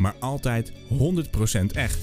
maar 0.00 0.14
altijd 0.20 0.72
100% 0.72 0.74
echt. 1.74 1.98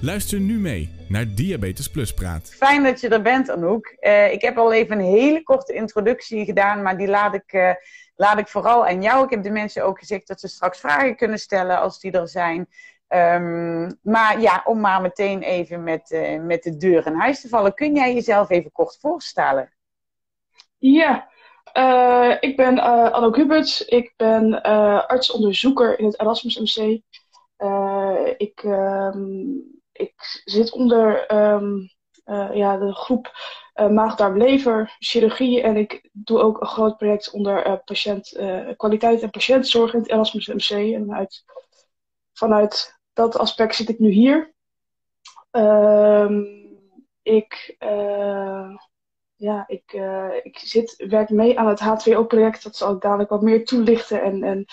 Luister 0.00 0.40
nu 0.40 0.58
mee 0.58 0.94
naar 1.08 1.34
Diabetes 1.34 1.90
Plus 1.90 2.14
Praat. 2.14 2.54
Fijn 2.56 2.82
dat 2.82 3.00
je 3.00 3.08
er 3.08 3.22
bent, 3.22 3.50
Anouk. 3.50 3.96
Uh, 4.00 4.32
ik 4.32 4.42
heb 4.42 4.58
al 4.58 4.72
even 4.72 4.98
een 4.98 5.04
hele 5.04 5.42
korte 5.42 5.72
introductie 5.72 6.44
gedaan, 6.44 6.82
maar 6.82 6.96
die 6.96 7.08
laat 7.08 7.34
ik, 7.34 7.52
uh, 7.52 7.70
laat 8.16 8.38
ik 8.38 8.48
vooral 8.48 8.86
aan 8.86 9.02
jou. 9.02 9.24
Ik 9.24 9.30
heb 9.30 9.42
de 9.42 9.50
mensen 9.50 9.84
ook 9.84 9.98
gezegd 9.98 10.26
dat 10.26 10.40
ze 10.40 10.48
straks 10.48 10.80
vragen 10.80 11.16
kunnen 11.16 11.38
stellen 11.38 11.80
als 11.80 12.00
die 12.00 12.12
er 12.12 12.28
zijn. 12.28 12.68
Um, 13.08 13.98
maar 14.02 14.40
ja, 14.40 14.62
om 14.64 14.80
maar 14.80 15.00
meteen 15.00 15.42
even 15.42 15.82
met, 15.82 16.10
uh, 16.10 16.40
met 16.40 16.62
de 16.62 16.76
deur 16.76 17.06
in 17.06 17.14
huis 17.14 17.40
te 17.40 17.48
vallen. 17.48 17.74
Kun 17.74 17.94
jij 17.94 18.14
jezelf 18.14 18.50
even 18.50 18.72
kort 18.72 18.98
voorstellen? 19.00 19.72
Ja, 20.78 21.28
uh, 21.76 22.36
ik 22.40 22.56
ben 22.56 22.76
uh, 22.76 23.10
Anouk 23.10 23.36
Huberts. 23.36 23.84
Ik 23.84 24.12
ben 24.16 24.62
artsonderzoeker 25.06 25.98
in 25.98 26.04
het 26.04 26.20
Erasmus 26.20 26.58
MC. 26.58 27.00
Ik, 28.36 28.62
um, 28.62 29.62
ik 29.92 30.42
zit 30.44 30.72
onder 30.72 31.34
um, 31.34 31.90
ja, 32.52 32.76
de 32.76 32.94
groep 32.94 33.32
maag-darm-lever 33.74 34.96
chirurgie. 34.98 35.62
En 35.62 35.76
ik 35.76 36.08
doe 36.12 36.40
ook 36.40 36.60
een 36.60 36.66
groot 36.66 36.96
project 36.96 37.30
onder 37.30 37.82
patiënt, 37.84 38.38
kwaliteit 38.76 39.22
en 39.22 39.30
patiëntzorg 39.30 39.92
in 39.94 40.00
het 40.00 40.10
Erasmus 40.10 40.46
MC. 40.46 40.94
En 40.94 41.14
uit, 41.14 41.44
vanuit 42.32 42.98
dat 43.12 43.38
aspect 43.38 43.74
zit 43.74 43.88
ik 43.88 43.98
nu 43.98 44.10
hier. 44.10 44.54
Um, 45.50 46.64
ik, 47.22 47.76
uh, 47.78 48.76
ja, 49.34 49.64
ik, 49.66 49.92
uh, 49.92 50.30
ik 50.42 50.58
zit, 50.58 51.04
werk 51.08 51.30
mee 51.30 51.58
aan 51.58 51.66
het 51.66 51.80
H2O-project. 51.80 52.62
Dat 52.62 52.76
zal 52.76 52.94
ik 52.94 53.00
dadelijk 53.00 53.30
wat 53.30 53.42
meer 53.42 53.64
toelichten. 53.64 54.22
En, 54.22 54.42
en, 54.42 54.64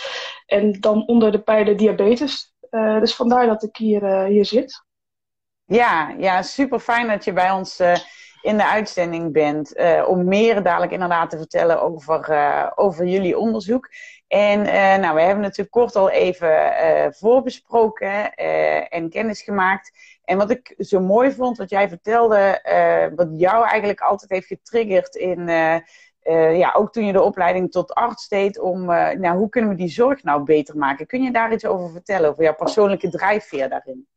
en 0.46 0.72
dan 0.80 1.08
onder 1.08 1.32
de 1.32 1.42
pijlen 1.42 1.78
diabetes. 1.78 2.54
Uh, 2.72 3.00
dus 3.00 3.16
vandaar 3.16 3.46
dat 3.46 3.64
ik 3.64 3.76
hier, 3.76 4.24
hier 4.24 4.46
zit. 4.46 4.84
Ja, 5.66 6.16
ja, 6.18 6.42
super 6.42 6.80
fijn 6.80 7.08
dat 7.08 7.24
je 7.24 7.34
bij 7.34 7.52
ons 7.52 7.80
in 8.42 8.58
de 8.58 8.66
uitzending 8.66 9.34
bent. 9.34 9.76
om 10.08 10.26
meer 10.26 10.64
dadelijk 10.64 10.92
inderdaad 10.92 11.30
te 11.30 11.38
vertellen 11.38 11.82
over, 11.82 12.72
over 12.76 13.06
jullie 13.06 13.38
onderzoek. 13.38 13.90
En 14.28 14.62
nou, 15.02 15.16
we 15.16 15.22
hebben 15.22 15.42
natuurlijk 15.44 15.72
kort 15.72 15.96
al 15.96 16.10
even 16.10 16.74
voorbesproken 17.14 18.34
en 18.90 19.10
kennis 19.10 19.42
gemaakt. 19.42 19.92
En 20.24 20.38
wat 20.38 20.50
ik 20.50 20.76
zo 20.78 21.00
mooi 21.00 21.32
vond, 21.32 21.58
wat 21.58 21.70
jij 21.70 21.90
vertelde, 21.90 22.62
wat 23.16 23.30
jou 23.32 23.68
eigenlijk 23.68 24.02
altijd 24.02 24.32
heeft 24.32 24.48
getriggerd 24.48 25.16
in, 25.16 25.50
ja, 26.58 26.74
ook 26.74 26.92
toen 26.92 27.06
je 27.06 27.14
de 27.14 27.22
opleiding 27.22 27.72
tot 27.72 27.94
arts 27.94 28.28
deed, 28.28 28.60
om, 28.60 28.86
nou, 28.86 29.38
hoe 29.38 29.50
kunnen 29.50 29.70
we 29.70 29.76
die 29.76 29.90
zorg 29.90 30.24
nou 30.24 30.44
beter 30.44 30.78
maken? 30.78 31.08
Kun 31.08 31.24
je 31.24 31.32
daar 31.32 31.54
iets 31.54 31.66
over 31.66 31.92
vertellen, 31.92 32.30
over 32.30 32.44
jouw 32.44 32.56
persoonlijke 32.56 33.10
drijfveer 33.10 33.70
daarin? 33.70 34.08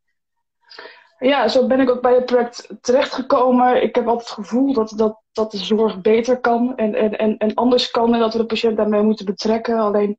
Ja, 1.18 1.48
zo 1.48 1.66
ben 1.66 1.80
ik 1.80 1.90
ook 1.90 2.02
bij 2.02 2.14
het 2.14 2.26
project 2.26 2.68
terechtgekomen. 2.80 3.82
Ik 3.82 3.94
heb 3.94 4.06
altijd 4.06 4.28
het 4.28 4.38
gevoel 4.38 4.72
dat, 4.72 4.92
dat, 4.96 5.20
dat 5.32 5.50
de 5.50 5.58
zorg 5.58 6.00
beter 6.00 6.40
kan 6.40 6.76
en, 6.76 6.94
en, 6.94 7.18
en, 7.18 7.36
en 7.36 7.54
anders 7.54 7.90
kan 7.90 8.14
en 8.14 8.20
dat 8.20 8.32
we 8.32 8.38
de 8.38 8.46
patiënt 8.46 8.76
daarmee 8.76 9.02
moeten 9.02 9.24
betrekken. 9.24 9.78
Alleen 9.78 10.16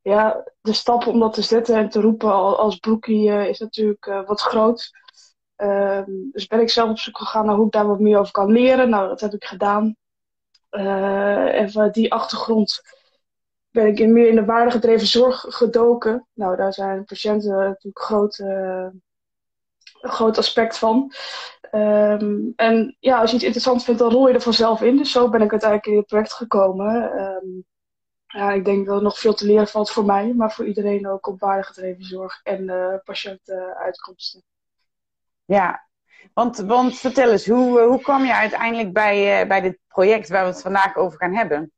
ja, 0.00 0.44
de 0.60 0.72
stap 0.72 1.06
om 1.06 1.20
dat 1.20 1.32
te 1.32 1.42
zetten 1.42 1.76
en 1.76 1.88
te 1.88 2.00
roepen 2.00 2.56
als 2.58 2.76
broekie 2.76 3.28
uh, 3.28 3.48
is 3.48 3.58
natuurlijk 3.58 4.22
wat 4.26 4.40
groot. 4.40 4.90
Uh, 5.56 6.00
dus 6.32 6.46
ben 6.46 6.60
ik 6.60 6.70
zelf 6.70 6.90
op 6.90 6.98
zoek 6.98 7.18
gegaan 7.18 7.46
naar 7.46 7.54
hoe 7.54 7.66
ik 7.66 7.72
daar 7.72 7.86
wat 7.86 8.00
meer 8.00 8.18
over 8.18 8.32
kan 8.32 8.52
leren. 8.52 8.90
Nou, 8.90 9.08
dat 9.08 9.20
heb 9.20 9.32
ik 9.32 9.44
gedaan. 9.44 9.96
Uh, 10.72 11.60
en 11.60 11.70
vanuit 11.70 11.94
die 11.94 12.12
achtergrond 12.12 12.82
ben 13.70 13.86
ik 13.86 13.98
in 13.98 14.12
meer 14.12 14.28
in 14.28 14.34
de 14.34 14.44
waardegedreven 14.44 15.06
zorg 15.06 15.44
gedoken. 15.48 16.26
Nou, 16.32 16.56
daar 16.56 16.72
zijn 16.72 17.04
patiënten 17.04 17.56
natuurlijk 17.56 18.04
groot 18.04 18.38
een 20.02 20.10
groot 20.10 20.38
aspect 20.38 20.78
van. 20.78 21.12
Um, 21.72 22.52
en 22.56 22.96
ja, 23.00 23.20
als 23.20 23.30
je 23.30 23.36
iets 23.36 23.44
interessant 23.44 23.84
vindt, 23.84 24.00
dan 24.00 24.10
rol 24.10 24.28
je 24.28 24.34
er 24.34 24.40
vanzelf 24.40 24.82
in. 24.82 24.96
Dus 24.96 25.12
zo 25.12 25.28
ben 25.28 25.42
ik 25.42 25.50
uiteindelijk 25.50 25.90
in 25.90 25.96
het 25.96 26.06
project 26.06 26.32
gekomen. 26.32 27.20
Um, 27.20 27.64
ja, 28.26 28.52
ik 28.52 28.64
denk 28.64 28.86
dat 28.86 28.96
er 28.96 29.02
nog 29.02 29.18
veel 29.18 29.34
te 29.34 29.46
leren 29.46 29.68
valt 29.68 29.90
voor 29.90 30.04
mij, 30.04 30.32
maar 30.34 30.52
voor 30.52 30.66
iedereen 30.66 31.08
ook 31.08 31.26
op 31.26 31.40
waardegedreven 31.40 32.04
zorg 32.04 32.40
en 32.42 32.62
uh, 32.62 32.94
patiëntenuitkomsten. 33.04 34.42
Ja, 35.44 35.86
want, 36.34 36.58
want 36.58 36.98
vertel 36.98 37.30
eens, 37.30 37.46
hoe, 37.46 37.80
hoe 37.80 38.00
kwam 38.00 38.24
je 38.24 38.34
uiteindelijk 38.34 38.92
bij, 38.92 39.42
uh, 39.42 39.48
bij 39.48 39.60
dit 39.60 39.78
project 39.92 40.28
waar 40.28 40.44
we 40.44 40.50
het 40.50 40.62
vandaag 40.62 40.96
over 40.96 41.18
gaan 41.18 41.34
hebben? 41.34 41.72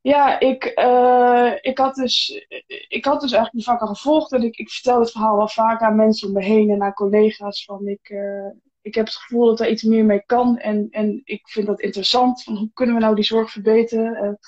Ja, 0.00 0.40
ik, 0.40 0.72
uh, 0.78 1.52
ik, 1.60 1.78
had 1.78 1.94
dus, 1.94 2.46
ik 2.88 3.04
had 3.04 3.20
dus 3.20 3.32
eigenlijk 3.32 3.52
die 3.52 3.64
vakken 3.64 3.88
gevolgd 3.88 4.32
en 4.32 4.42
ik, 4.42 4.56
ik 4.56 4.70
vertel 4.70 5.00
het 5.00 5.10
verhaal 5.10 5.36
wel 5.36 5.48
vaak 5.48 5.80
aan 5.80 5.96
mensen 5.96 6.28
om 6.28 6.34
me 6.34 6.42
heen 6.42 6.70
en 6.70 6.82
aan 6.82 6.92
collega's. 6.92 7.64
Van 7.64 7.88
ik, 7.88 8.08
uh, 8.08 8.50
ik 8.80 8.94
heb 8.94 9.06
het 9.06 9.14
gevoel 9.14 9.46
dat 9.46 9.60
er 9.60 9.68
iets 9.68 9.82
meer 9.82 10.04
mee 10.04 10.22
kan 10.26 10.58
en, 10.58 10.88
en 10.90 11.20
ik 11.24 11.48
vind 11.48 11.66
dat 11.66 11.80
interessant. 11.80 12.42
Van 12.42 12.56
hoe 12.56 12.70
kunnen 12.72 12.94
we 12.94 13.00
nou 13.00 13.14
die 13.14 13.24
zorg 13.24 13.50
verbeteren? 13.50 14.38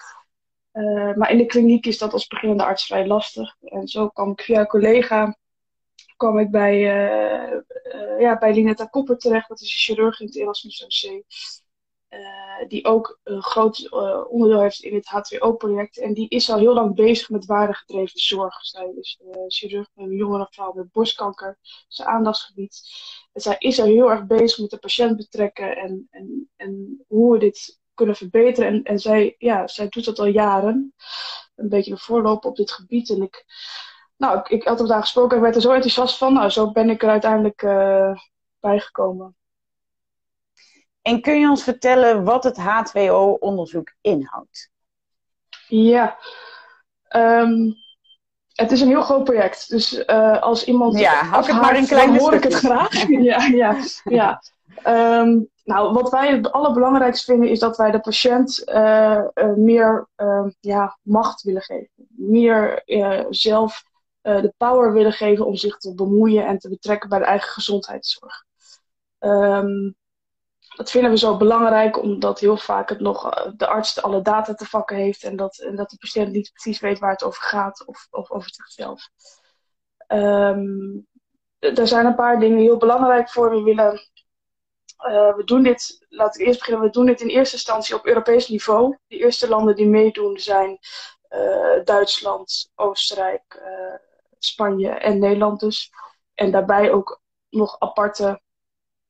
Uh, 0.72 1.15
maar 1.15 1.31
in 1.31 1.39
de 1.39 1.47
kliniek 1.47 1.87
is 1.87 1.99
dat 1.99 2.12
als 2.12 2.27
beginnende 2.27 2.65
arts 2.65 2.87
vrij 2.87 3.07
lastig. 3.07 3.57
En 3.61 3.89
zo 3.89 4.09
kwam 4.09 4.31
ik 4.31 4.41
via 4.41 4.61
een 4.61 4.67
collega 4.67 5.39
kwam 6.17 6.39
ik 6.39 6.51
bij, 6.51 6.78
ja, 8.19 8.39
bij 8.39 8.55
Linetta 8.55 8.84
Kopper 8.84 9.19
terecht. 9.19 9.49
Dat 9.49 9.61
is 9.61 9.72
een 9.72 9.95
chirurg 9.95 10.21
in 10.21 10.27
het 10.27 10.37
Erasmus 10.37 10.84
MC. 10.87 11.22
Uh, 12.10 12.69
die 12.69 12.84
ook 12.84 13.21
een 13.22 13.43
groot 13.43 13.78
uh, 13.78 14.25
onderdeel 14.28 14.60
heeft 14.60 14.82
in 14.82 14.94
het 14.94 15.06
H2O-project. 15.06 15.98
En 15.98 16.15
die 16.15 16.28
is 16.28 16.50
al 16.50 16.59
heel 16.59 16.75
lang 16.75 16.94
bezig 16.94 17.31
met 17.31 17.47
waardegedreven 17.47 18.21
zorg. 18.21 18.65
Zij 18.65 18.93
is 19.00 19.21
uh, 19.25 19.44
chirurg 19.47 19.88
met 19.94 20.06
een 20.06 20.16
jongere 20.16 20.47
vrouw 20.50 20.72
met 20.72 20.93
borstkanker, 20.93 21.59
zijn 21.88 22.09
aandachtsgebied. 22.09 22.81
En 23.32 23.41
zij 23.41 23.56
is 23.59 23.81
al 23.81 23.87
heel 23.87 24.10
erg 24.10 24.26
bezig 24.26 24.59
met 24.59 24.71
de 24.71 24.78
patiënt 24.78 25.16
betrekken 25.16 25.76
en, 25.76 26.06
en, 26.10 26.50
en 26.56 27.04
hoe 27.09 27.32
we 27.32 27.38
dit 27.38 27.81
kunnen 27.94 28.16
verbeteren. 28.16 28.71
En, 28.71 28.82
en 28.82 28.98
zij, 28.98 29.34
ja, 29.38 29.66
zij 29.66 29.88
doet 29.88 30.04
dat 30.04 30.19
al 30.19 30.27
jaren. 30.27 30.94
Een 31.54 31.69
beetje 31.69 31.91
een 31.91 31.98
voorloper 31.98 32.50
op 32.50 32.56
dit 32.56 32.72
gebied. 32.72 33.10
En 33.10 33.22
ik, 33.22 33.44
nou, 34.16 34.41
ik, 34.48 34.65
had 34.65 34.78
hem 34.78 34.88
daar 34.88 35.00
gesproken 35.00 35.37
en 35.37 35.42
werd 35.42 35.54
er 35.54 35.60
zo 35.60 35.72
enthousiast 35.72 36.19
van. 36.19 36.32
Nou, 36.32 36.50
zo 36.50 36.72
ben 36.72 36.91
ik 36.91 37.03
er 37.03 37.09
uiteindelijk 37.09 37.62
bijgekomen. 38.60 39.37
En 41.10 41.21
kun 41.21 41.41
je 41.41 41.48
ons 41.48 41.62
vertellen 41.62 42.25
wat 42.25 42.44
het 42.44 42.59
H2O-onderzoek 42.59 43.94
inhoudt? 44.00 44.71
Ja, 45.69 46.19
um, 47.16 47.75
het 48.53 48.72
is 48.72 48.81
een 48.81 48.88
heel 48.88 49.03
groot 49.03 49.25
project. 49.25 49.69
Dus 49.69 50.04
uh, 50.06 50.41
als 50.41 50.65
iemand. 50.65 50.98
Ja, 50.98 51.25
hak 51.25 51.47
het 51.47 51.60
maar 51.60 51.76
in 51.76 51.87
kleine 51.87 52.19
hoor 52.19 52.34
ik 52.34 52.43
het 52.43 52.54
graag. 52.54 53.09
ja, 53.09 53.44
ja, 53.44 53.76
ja. 54.04 54.43
Um, 54.87 55.48
nou, 55.65 55.93
wat 55.93 56.10
wij 56.10 56.31
het 56.31 56.53
allerbelangrijkste 56.53 57.32
vinden 57.32 57.50
is 57.50 57.59
dat 57.59 57.77
wij 57.77 57.91
de 57.91 58.00
patiënt 58.00 58.62
uh, 58.69 59.22
uh, 59.34 59.54
meer 59.54 60.09
ja, 60.60 60.98
macht 61.03 61.42
willen 61.42 61.62
geven. 61.62 61.91
Meer 62.09 62.82
zelf 63.31 63.82
de 64.21 64.54
power 64.56 64.92
willen 64.92 65.12
geven 65.12 65.47
om 65.47 65.56
zich 65.56 65.77
te 65.77 65.95
bemoeien 65.95 66.47
en 66.47 66.59
te 66.59 66.68
betrekken 66.68 67.09
bij 67.09 67.18
de 67.18 67.24
eigen 67.24 67.51
gezondheidszorg. 67.51 68.45
Um, 69.18 69.98
dat 70.77 70.91
vinden 70.91 71.11
we 71.11 71.19
zo 71.19 71.37
belangrijk, 71.37 72.03
omdat 72.03 72.41
heel 72.41 72.57
vaak 72.57 72.89
het 72.89 73.01
nog 73.01 73.31
eh, 73.31 73.53
de 73.57 73.67
arts 73.67 74.03
alle 74.03 74.22
data 74.22 74.55
te 74.55 74.65
vakken 74.65 74.97
heeft 74.97 75.22
en 75.22 75.37
dat, 75.37 75.59
en 75.59 75.77
dat 75.77 75.91
de 75.91 75.97
patiënt 75.97 76.33
niet 76.33 76.51
precies 76.53 76.81
weet 76.81 76.99
waar 76.99 77.11
het 77.11 77.22
over 77.22 77.43
gaat 77.43 77.87
of, 77.87 78.07
of 78.11 78.31
over 78.31 78.51
zichzelf. 78.51 79.09
Um, 80.09 81.07
er 81.59 81.89
zijn 81.89 82.07
een 82.07 82.15
paar 82.15 82.41
dingen 82.41 82.59
heel 82.59 82.77
belangrijk 82.77 83.31
voor. 83.31 83.51
We 83.51 83.63
willen, 83.63 83.93
uh, 85.09 85.34
we 85.34 85.43
doen 85.45 85.63
dit, 85.63 86.07
laat 86.09 86.39
ik 86.39 86.47
eerst 86.47 86.59
beginnen, 86.59 86.84
we 86.84 86.91
doen 86.91 87.07
dit 87.07 87.21
in 87.21 87.28
eerste 87.28 87.55
instantie 87.55 87.95
op 87.95 88.07
Europees 88.07 88.49
niveau. 88.49 88.97
De 89.07 89.16
eerste 89.16 89.49
landen 89.49 89.77
die 89.77 89.87
meedoen 89.87 90.39
zijn 90.39 90.78
uh, 91.31 91.84
Duitsland, 91.84 92.71
Oostenrijk, 92.75 93.63
Spanje 94.39 94.91
en 94.91 95.19
Nederland 95.19 95.61
dus. 95.61 95.91
En 96.34 96.51
daarbij 96.51 96.93
ook 96.93 97.21
nog 97.49 97.78
aparte 97.78 98.41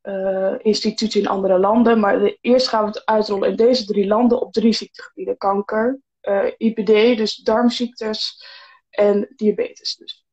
uh, 0.03 0.55
instituten 0.59 1.21
in 1.21 1.27
andere 1.27 1.59
landen. 1.59 2.01
Maar 2.01 2.37
eerst 2.41 2.69
gaan 2.69 2.85
we 2.85 2.91
het 2.91 3.07
uitrollen 3.07 3.49
in 3.49 3.57
deze 3.57 3.85
drie 3.85 4.07
landen 4.07 4.41
op 4.41 4.53
drie 4.53 4.73
ziektegebieden: 4.73 5.37
kanker, 5.37 6.01
uh, 6.23 6.45
IBD, 6.57 7.17
dus 7.17 7.37
darmziektes 7.37 8.45
en 8.91 9.33
diabetes. 9.37 9.97
Dus. 9.97 10.25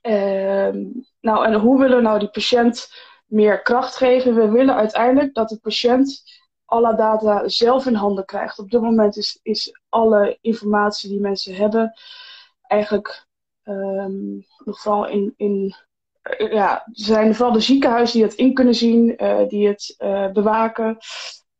Ehm, 0.00 0.84
nou, 1.20 1.44
en 1.44 1.54
hoe 1.54 1.78
willen 1.78 1.96
we 1.96 2.02
nou 2.02 2.18
die 2.18 2.30
patiënt 2.30 2.92
meer 3.26 3.62
kracht 3.62 3.96
geven? 3.96 4.34
We 4.34 4.48
willen 4.48 4.74
uiteindelijk 4.74 5.34
dat 5.34 5.48
de 5.48 5.58
patiënt 5.58 6.22
alle 6.64 6.96
data 6.96 7.48
zelf 7.48 7.86
in 7.86 7.94
handen 7.94 8.24
krijgt. 8.24 8.58
Op 8.58 8.70
dit 8.70 8.80
moment 8.80 9.16
is, 9.16 9.38
is 9.42 9.80
alle 9.88 10.38
informatie 10.40 11.10
die 11.10 11.20
mensen 11.20 11.54
hebben 11.54 11.92
eigenlijk 12.62 13.26
um, 13.64 14.46
nog 14.64 14.80
vooral 14.80 15.06
in, 15.06 15.34
in 15.36 15.74
ja, 16.38 16.74
er 16.74 16.82
zijn 16.92 17.34
vooral 17.34 17.54
de 17.54 17.60
ziekenhuizen 17.60 18.18
die 18.18 18.28
het 18.28 18.38
in 18.38 18.54
kunnen 18.54 18.74
zien, 18.74 19.24
uh, 19.24 19.48
die 19.48 19.68
het 19.68 19.94
uh, 19.98 20.30
bewaken. 20.30 20.98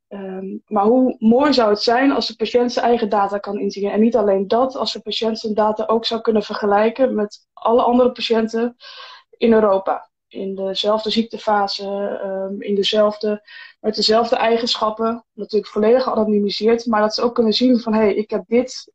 Um, 0.08 0.62
maar 0.66 0.84
hoe 0.84 1.16
mooi 1.18 1.52
zou 1.52 1.70
het 1.70 1.82
zijn 1.82 2.12
als 2.12 2.26
de 2.26 2.36
patiënt 2.36 2.72
zijn 2.72 2.86
eigen 2.86 3.08
data 3.08 3.38
kan 3.38 3.58
inzien. 3.58 3.90
En 3.90 4.00
niet 4.00 4.16
alleen 4.16 4.48
dat, 4.48 4.76
als 4.76 4.92
de 4.92 5.00
patiënt 5.00 5.38
zijn 5.38 5.54
data 5.54 5.84
ook 5.86 6.04
zou 6.04 6.20
kunnen 6.20 6.42
vergelijken 6.42 7.14
met 7.14 7.46
alle 7.52 7.82
andere 7.82 8.12
patiënten 8.12 8.76
in 9.36 9.52
Europa. 9.52 10.10
In 10.28 10.54
dezelfde 10.54 11.10
ziektefase, 11.10 11.86
um, 12.24 12.62
in 12.62 12.74
dezelfde, 12.74 13.48
met 13.80 13.94
dezelfde 13.94 14.36
eigenschappen. 14.36 15.24
Natuurlijk 15.32 15.72
volledig 15.72 16.02
geanonimiseerd, 16.02 16.86
maar 16.86 17.00
dat 17.00 17.14
ze 17.14 17.22
ook 17.22 17.34
kunnen 17.34 17.52
zien 17.52 17.80
van 17.80 17.92
hé, 17.94 18.00
hey, 18.00 18.14
ik 18.14 18.30
heb 18.30 18.44
dit. 18.46 18.92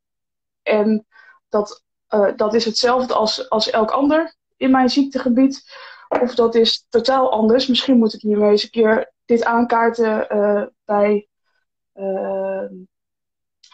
En 0.62 1.06
dat, 1.50 1.84
dat 2.36 2.54
is 2.54 2.66
hetzelfde 2.66 3.14
als, 3.14 3.50
als 3.50 3.70
elk 3.70 3.92
ander 3.92 4.36
in 4.58 4.72
mijn 4.72 4.90
ziektegebied. 4.90 5.64
Of 6.08 6.36
dat 6.36 6.56
is 6.56 6.86
totaal 6.90 7.32
anders. 7.32 7.68
Misschien 7.68 7.98
moet 7.98 8.14
ik 8.14 8.24
nu 8.24 8.44
eens 8.44 8.64
een 8.64 8.70
keer 8.70 9.14
dit 9.26 9.44
aankaarten 9.44 10.28
uh, 10.36 10.64
bij, 10.86 11.28
uh, 11.96 12.66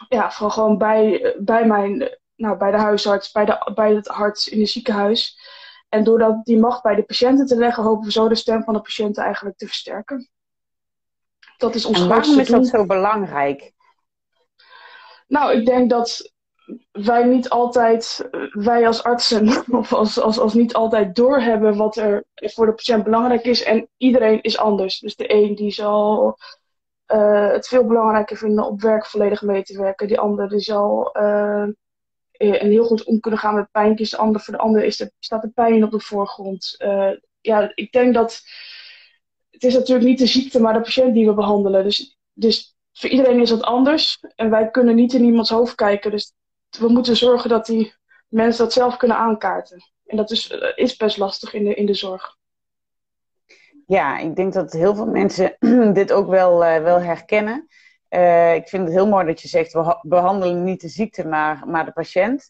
ja, 0.08 0.28
gewoon 0.28 0.78
bij, 0.78 1.34
bij, 1.38 1.66
mijn, 1.66 2.18
nou, 2.36 2.56
bij 2.56 2.70
de 2.70 2.76
huisarts, 2.76 3.32
bij, 3.32 3.44
de, 3.44 3.70
bij 3.74 3.94
het 3.94 4.08
arts 4.08 4.48
in 4.48 4.60
het 4.60 4.68
ziekenhuis. 4.68 5.38
En 5.88 6.04
door 6.04 6.40
die 6.42 6.58
macht 6.58 6.82
bij 6.82 6.94
de 6.94 7.02
patiënten 7.02 7.46
te 7.46 7.56
leggen, 7.56 7.82
hopen 7.82 8.04
we 8.04 8.12
zo 8.12 8.28
de 8.28 8.34
stem 8.34 8.62
van 8.62 8.74
de 8.74 8.80
patiënten 8.80 9.24
eigenlijk 9.24 9.56
te 9.56 9.66
versterken. 9.66 10.28
Dat 11.56 11.74
is 11.74 11.84
ons 11.84 12.00
en 12.00 12.08
waarom 12.08 12.38
is 12.38 12.48
dat 12.48 12.66
zo 12.66 12.86
belangrijk? 12.86 13.72
Nou, 15.26 15.52
ik 15.52 15.66
denk 15.66 15.90
dat 15.90 16.33
wij 16.92 17.24
niet 17.24 17.48
altijd, 17.48 18.28
wij 18.50 18.86
als 18.86 19.02
artsen, 19.02 19.48
of 19.80 19.92
als, 19.92 20.20
als, 20.20 20.38
als 20.38 20.54
niet 20.54 20.74
altijd 20.74 21.14
doorhebben 21.14 21.76
wat 21.76 21.96
er 21.96 22.24
voor 22.34 22.66
de 22.66 22.72
patiënt 22.72 23.04
belangrijk 23.04 23.44
is. 23.44 23.62
En 23.62 23.88
iedereen 23.96 24.42
is 24.42 24.58
anders. 24.58 24.98
Dus 24.98 25.16
de 25.16 25.32
een 25.32 25.54
die 25.54 25.70
zal 25.70 26.36
uh, 27.12 27.50
het 27.50 27.66
veel 27.68 27.84
belangrijker 27.86 28.36
vinden 28.36 28.64
op 28.64 28.80
werk 28.80 29.06
volledig 29.06 29.42
mee 29.42 29.62
te 29.62 29.78
werken. 29.78 30.06
Die 30.06 30.18
ander 30.18 30.48
die 30.48 30.60
zal 30.60 31.16
uh, 31.20 31.66
heel 32.38 32.84
goed 32.84 33.04
om 33.04 33.20
kunnen 33.20 33.40
gaan 33.40 33.54
met 33.54 33.70
pijntjes. 33.70 34.10
De 34.10 34.16
ander, 34.16 34.40
voor 34.40 34.54
de 34.54 34.60
ander 34.60 34.84
is 34.84 34.96
de, 34.96 35.12
staat 35.18 35.42
de 35.42 35.48
pijn 35.48 35.84
op 35.84 35.90
de 35.90 36.00
voorgrond. 36.00 36.74
Uh, 36.78 37.10
ja, 37.40 37.72
ik 37.74 37.92
denk 37.92 38.14
dat 38.14 38.42
het 39.50 39.64
is 39.64 39.74
natuurlijk 39.74 40.06
niet 40.06 40.18
de 40.18 40.26
ziekte, 40.26 40.60
maar 40.60 40.72
de 40.72 40.80
patiënt 40.80 41.14
die 41.14 41.26
we 41.26 41.34
behandelen. 41.34 41.84
Dus, 41.84 42.18
dus 42.32 42.76
voor 42.92 43.10
iedereen 43.10 43.40
is 43.40 43.48
dat 43.48 43.62
anders. 43.62 44.20
En 44.34 44.50
wij 44.50 44.70
kunnen 44.70 44.94
niet 44.94 45.12
in 45.12 45.24
iemands 45.24 45.50
hoofd 45.50 45.74
kijken. 45.74 46.10
Dus 46.10 46.32
we 46.78 46.88
moeten 46.88 47.16
zorgen 47.16 47.48
dat 47.48 47.66
die 47.66 47.94
mensen 48.28 48.64
dat 48.64 48.72
zelf 48.72 48.96
kunnen 48.96 49.16
aankaarten. 49.16 49.92
En 50.06 50.16
dat 50.16 50.30
is, 50.30 50.50
eh, 50.50 50.72
is 50.74 50.96
best 50.96 51.16
lastig 51.16 51.54
in 51.54 51.64
de, 51.64 51.74
in 51.74 51.86
de 51.86 51.94
zorg. 51.94 52.36
Ja, 53.86 54.18
ik 54.18 54.36
denk 54.36 54.52
dat 54.52 54.72
heel 54.72 54.94
veel 54.94 55.06
mensen 55.06 55.56
dit 55.92 56.12
ook 56.12 56.28
wel, 56.28 56.64
uh, 56.64 56.82
wel 56.82 57.00
herkennen. 57.00 57.66
Uh, 58.10 58.54
ik 58.54 58.68
vind 58.68 58.84
het 58.84 58.92
heel 58.92 59.08
mooi 59.08 59.26
dat 59.26 59.40
je 59.40 59.48
zegt, 59.48 59.72
we 59.72 59.98
behandelen 60.02 60.64
niet 60.64 60.80
de 60.80 60.88
ziekte, 60.88 61.26
maar, 61.26 61.62
maar 61.66 61.84
de 61.84 61.92
patiënt. 61.92 62.48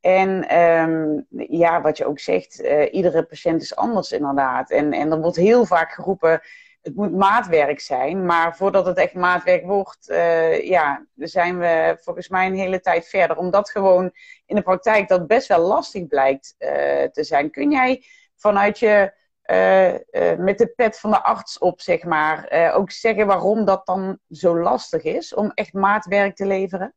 En 0.00 0.58
um, 0.58 1.26
ja, 1.48 1.80
wat 1.80 1.96
je 1.96 2.06
ook 2.06 2.18
zegt, 2.18 2.58
iedere 2.90 3.22
patiënt 3.22 3.62
is 3.62 3.76
anders 3.76 4.12
inderdaad. 4.12 4.70
En, 4.70 4.92
en 4.92 5.10
er 5.10 5.20
wordt 5.20 5.36
heel 5.36 5.64
vaak 5.64 5.92
geroepen, 5.92 6.40
het 6.86 6.96
moet 6.96 7.12
maatwerk 7.12 7.80
zijn. 7.80 8.26
Maar 8.26 8.56
voordat 8.56 8.86
het 8.86 8.96
echt 8.96 9.14
maatwerk 9.14 9.64
wordt, 9.64 10.10
uh, 10.10 10.66
ja, 10.66 11.06
zijn 11.14 11.58
we 11.58 11.98
volgens 12.00 12.28
mij 12.28 12.46
een 12.46 12.54
hele 12.54 12.80
tijd 12.80 13.08
verder. 13.08 13.36
Omdat 13.36 13.70
gewoon 13.70 14.12
in 14.46 14.56
de 14.56 14.62
praktijk 14.62 15.08
dat 15.08 15.26
best 15.26 15.48
wel 15.48 15.60
lastig 15.60 16.06
blijkt 16.06 16.54
uh, 16.58 16.68
te 17.02 17.24
zijn. 17.24 17.50
Kun 17.50 17.70
jij 17.70 18.04
vanuit 18.36 18.78
je, 18.78 19.12
uh, 19.46 20.38
met 20.38 20.58
de 20.58 20.72
pet 20.76 21.00
van 21.00 21.10
de 21.10 21.22
arts 21.22 21.58
op, 21.58 21.80
zeg 21.80 22.04
maar, 22.04 22.72
ook 22.74 22.90
zeggen 22.90 23.26
waarom 23.26 23.64
dat 23.64 23.86
dan 23.86 24.18
zo 24.30 24.58
lastig 24.58 25.02
is 25.02 25.34
om 25.34 25.50
echt 25.54 25.72
maatwerk 25.72 26.36
te 26.36 26.46
leveren? 26.46 26.94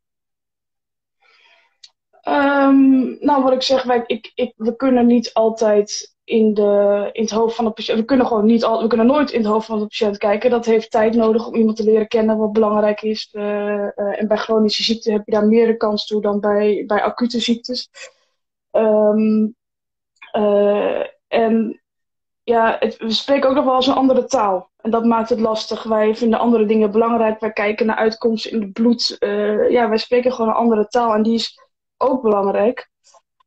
Um, 2.24 3.18
nou, 3.20 3.44
wat 3.44 3.54
ik 3.54 3.62
zeg, 3.62 3.84
wij, 3.84 4.04
ik, 4.06 4.32
ik, 4.36 4.54
we 4.56 4.76
kunnen 4.76 5.06
niet 5.06 5.34
altijd 5.34 6.18
in, 6.30 6.54
de, 6.54 7.10
in 7.12 7.22
het 7.22 7.32
hoofd 7.32 7.56
van 7.56 7.66
de 7.66 7.72
patiënt. 7.72 8.00
We 8.00 8.06
kunnen 8.06 8.26
gewoon 8.26 8.46
niet 8.46 8.64
al, 8.64 8.82
we 8.82 8.88
kunnen 8.88 9.06
nooit 9.06 9.32
in 9.32 9.40
het 9.40 9.50
hoofd 9.50 9.66
van 9.66 9.80
de 9.80 9.86
patiënt 9.86 10.18
kijken. 10.18 10.50
Dat 10.50 10.66
heeft 10.66 10.92
tijd 10.92 11.16
nodig 11.16 11.48
om 11.48 11.56
iemand 11.56 11.78
te 11.78 11.84
leren 11.84 12.08
kennen 12.08 12.38
wat 12.38 12.52
belangrijk 12.52 13.02
is. 13.02 13.30
Uh, 13.32 13.44
uh, 13.44 13.90
en 13.96 14.28
bij 14.28 14.38
chronische 14.38 14.84
ziekten 14.84 15.14
heb 15.14 15.22
je 15.26 15.32
daar 15.32 15.48
meer 15.48 15.68
de 15.68 15.78
kans 15.78 16.06
toe 16.06 16.22
dan 16.22 16.40
bij, 16.40 16.84
bij 16.88 17.02
acute 17.02 17.40
ziektes. 17.40 17.90
Um, 18.72 19.56
uh, 20.38 21.04
en 21.28 21.82
ja, 22.44 22.80
we 22.98 23.12
spreken 23.12 23.50
ook 23.50 23.56
nog 23.56 23.66
wel 23.66 23.76
eens 23.76 23.88
een 23.88 23.94
andere 23.94 24.26
taal. 24.26 24.70
En 24.78 24.92
dat 24.92 25.06
maakt 25.06 25.30
het 25.30 25.40
lastig. 25.40 25.84
Wij 25.84 26.16
vinden 26.16 26.40
andere 26.40 26.66
dingen 26.66 26.92
belangrijk. 26.92 27.40
Wij 27.40 27.52
kijken 27.52 27.86
naar 27.86 27.96
uitkomsten 27.96 28.52
in 28.52 28.62
het 28.62 28.74
bloed. 28.74 29.16
ja, 29.70 29.90
wij 29.90 29.98
spreken 29.98 30.32
gewoon 30.32 30.50
een 30.50 30.56
andere 30.56 30.88
taal. 30.88 31.14
En 31.14 31.24
die 31.24 31.34
is 31.34 31.60
ook 31.98 32.22
belangrijk. 32.22 32.89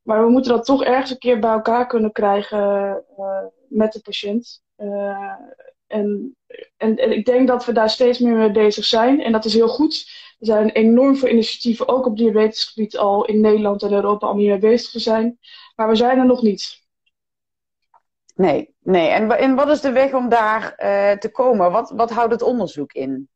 Maar 0.03 0.25
we 0.25 0.31
moeten 0.31 0.53
dat 0.53 0.65
toch 0.65 0.85
ergens 0.85 1.11
een 1.11 1.19
keer 1.19 1.39
bij 1.39 1.51
elkaar 1.51 1.87
kunnen 1.87 2.13
krijgen 2.13 3.05
uh, 3.19 3.45
met 3.69 3.93
de 3.93 4.01
patiënt. 4.01 4.63
Uh, 4.79 5.35
en, 5.87 6.37
en, 6.77 6.97
en, 6.97 7.13
ik 7.13 7.25
denk 7.25 7.49
dat 7.49 7.65
we 7.65 7.73
daar 7.73 7.91
steeds 7.91 8.19
meer 8.19 8.37
mee 8.37 8.51
bezig 8.51 8.85
zijn. 8.85 9.21
En 9.21 9.33
dat 9.33 9.45
is 9.45 9.55
heel 9.55 9.69
goed. 9.69 10.11
Er 10.39 10.47
zijn 10.47 10.71
enorm 10.71 11.17
veel 11.17 11.29
initiatieven, 11.29 11.89
ook 11.89 12.07
op 12.07 12.17
diabetesgebied, 12.17 12.97
al 12.97 13.25
in 13.25 13.41
Nederland 13.41 13.83
en 13.83 13.93
Europa, 13.93 14.31
om 14.31 14.39
hiermee 14.39 14.59
bezig 14.59 14.91
te 14.91 14.99
zijn. 14.99 15.39
Maar 15.75 15.89
we 15.89 15.95
zijn 15.95 16.19
er 16.19 16.27
nog 16.27 16.43
niet. 16.43 16.81
Nee, 18.35 18.75
nee. 18.79 19.09
En, 19.09 19.31
en 19.39 19.55
wat 19.55 19.69
is 19.69 19.81
de 19.81 19.93
weg 19.93 20.15
om 20.15 20.29
daar 20.29 20.63
uh, 20.63 21.11
te 21.19 21.31
komen? 21.33 21.73
Wat, 21.73 21.91
wat 21.91 22.11
houdt 22.11 22.33
het 22.33 22.43
onderzoek 22.43 22.93
in? 22.93 23.29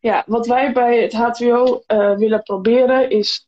Ja, 0.00 0.24
wat 0.26 0.46
wij 0.46 0.72
bij 0.72 1.02
het 1.02 1.12
HTO 1.12 1.82
uh, 1.86 2.16
willen 2.16 2.42
proberen 2.42 3.10
is 3.10 3.47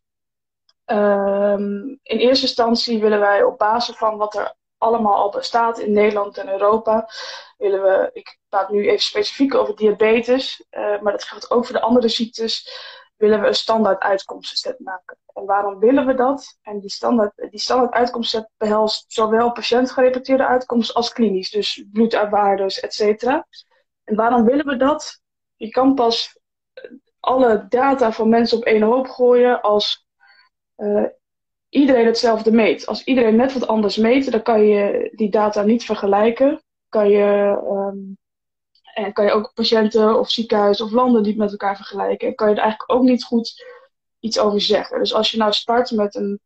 Um, 0.93 1.99
in 2.03 2.19
eerste 2.19 2.47
instantie 2.47 3.01
willen 3.01 3.21
wij 3.21 3.43
op 3.43 3.59
basis 3.59 3.97
van 3.97 4.17
wat 4.17 4.35
er 4.35 4.55
allemaal 4.79 5.15
al 5.15 5.31
bestaat 5.31 5.79
in 5.79 5.93
Nederland 5.93 6.39
en 6.39 6.49
Europa, 6.49 7.09
willen 7.57 7.83
we, 7.83 8.11
ik 8.13 8.39
praat 8.49 8.71
nu 8.71 8.89
even 8.89 9.03
specifiek 9.03 9.55
over 9.55 9.77
diabetes, 9.77 10.67
uh, 10.71 11.01
maar 11.01 11.13
dat 11.13 11.25
geldt 11.25 11.51
ook 11.51 11.65
voor 11.67 11.75
de 11.75 11.81
andere 11.81 12.09
ziektes, 12.09 12.71
willen 13.17 13.41
we 13.41 13.47
een 13.47 13.55
standaard 13.55 14.03
uitkomstenset 14.03 14.79
maken. 14.79 15.19
En 15.33 15.45
waarom 15.45 15.79
willen 15.79 16.07
we 16.07 16.15
dat? 16.15 16.59
En 16.63 16.81
die 16.81 16.91
standaard, 16.91 17.33
die 17.51 17.61
standaard 17.61 17.93
uitkomstenset 17.93 18.51
behelst 18.57 19.05
zowel 19.13 19.53
patiëntgerelateerde 19.53 20.47
uitkomsten 20.47 20.95
als 20.95 21.13
klinisch, 21.13 21.51
dus 21.51 21.85
bloeduitwaardes, 21.93 22.81
et 22.81 22.95
cetera. 22.95 23.47
En 24.05 24.17
waarom 24.17 24.45
willen 24.45 24.67
we 24.67 24.77
dat? 24.77 25.21
Je 25.57 25.69
kan 25.69 25.95
pas 25.95 26.39
alle 27.21 27.67
data 27.69 28.13
van 28.13 28.29
mensen 28.29 28.59
op 28.59 28.65
één 28.65 28.83
hoop 28.83 29.09
gooien 29.09 29.61
als 29.61 30.09
uh, 30.81 31.05
iedereen 31.69 32.07
hetzelfde 32.07 32.53
meet. 32.53 32.87
Als 32.87 33.05
iedereen 33.05 33.37
net 33.37 33.53
wat 33.53 33.67
anders 33.67 33.97
meet, 33.97 34.31
dan 34.31 34.43
kan 34.43 34.67
je 34.67 35.13
die 35.15 35.31
data 35.31 35.63
niet 35.63 35.85
vergelijken. 35.85 36.63
Kan 36.89 37.09
je, 37.09 37.59
um, 37.71 38.19
en 38.95 39.13
kan 39.13 39.25
je 39.25 39.33
ook 39.33 39.53
patiënten 39.55 40.19
of 40.19 40.31
ziekenhuizen 40.31 40.85
of 40.85 40.91
landen 40.91 41.23
niet 41.23 41.37
met 41.37 41.51
elkaar 41.51 41.77
vergelijken. 41.77 42.29
En 42.29 42.35
kan 42.35 42.49
je 42.49 42.55
er 42.55 42.61
eigenlijk 42.61 42.93
ook 42.93 43.03
niet 43.03 43.25
goed 43.25 43.65
iets 44.19 44.39
over 44.39 44.61
zeggen. 44.61 44.99
Dus 44.99 45.15
als 45.15 45.31
je 45.31 45.39
nou 45.39 45.53
start 45.53 45.91
met 45.91 46.15
een 46.15 46.41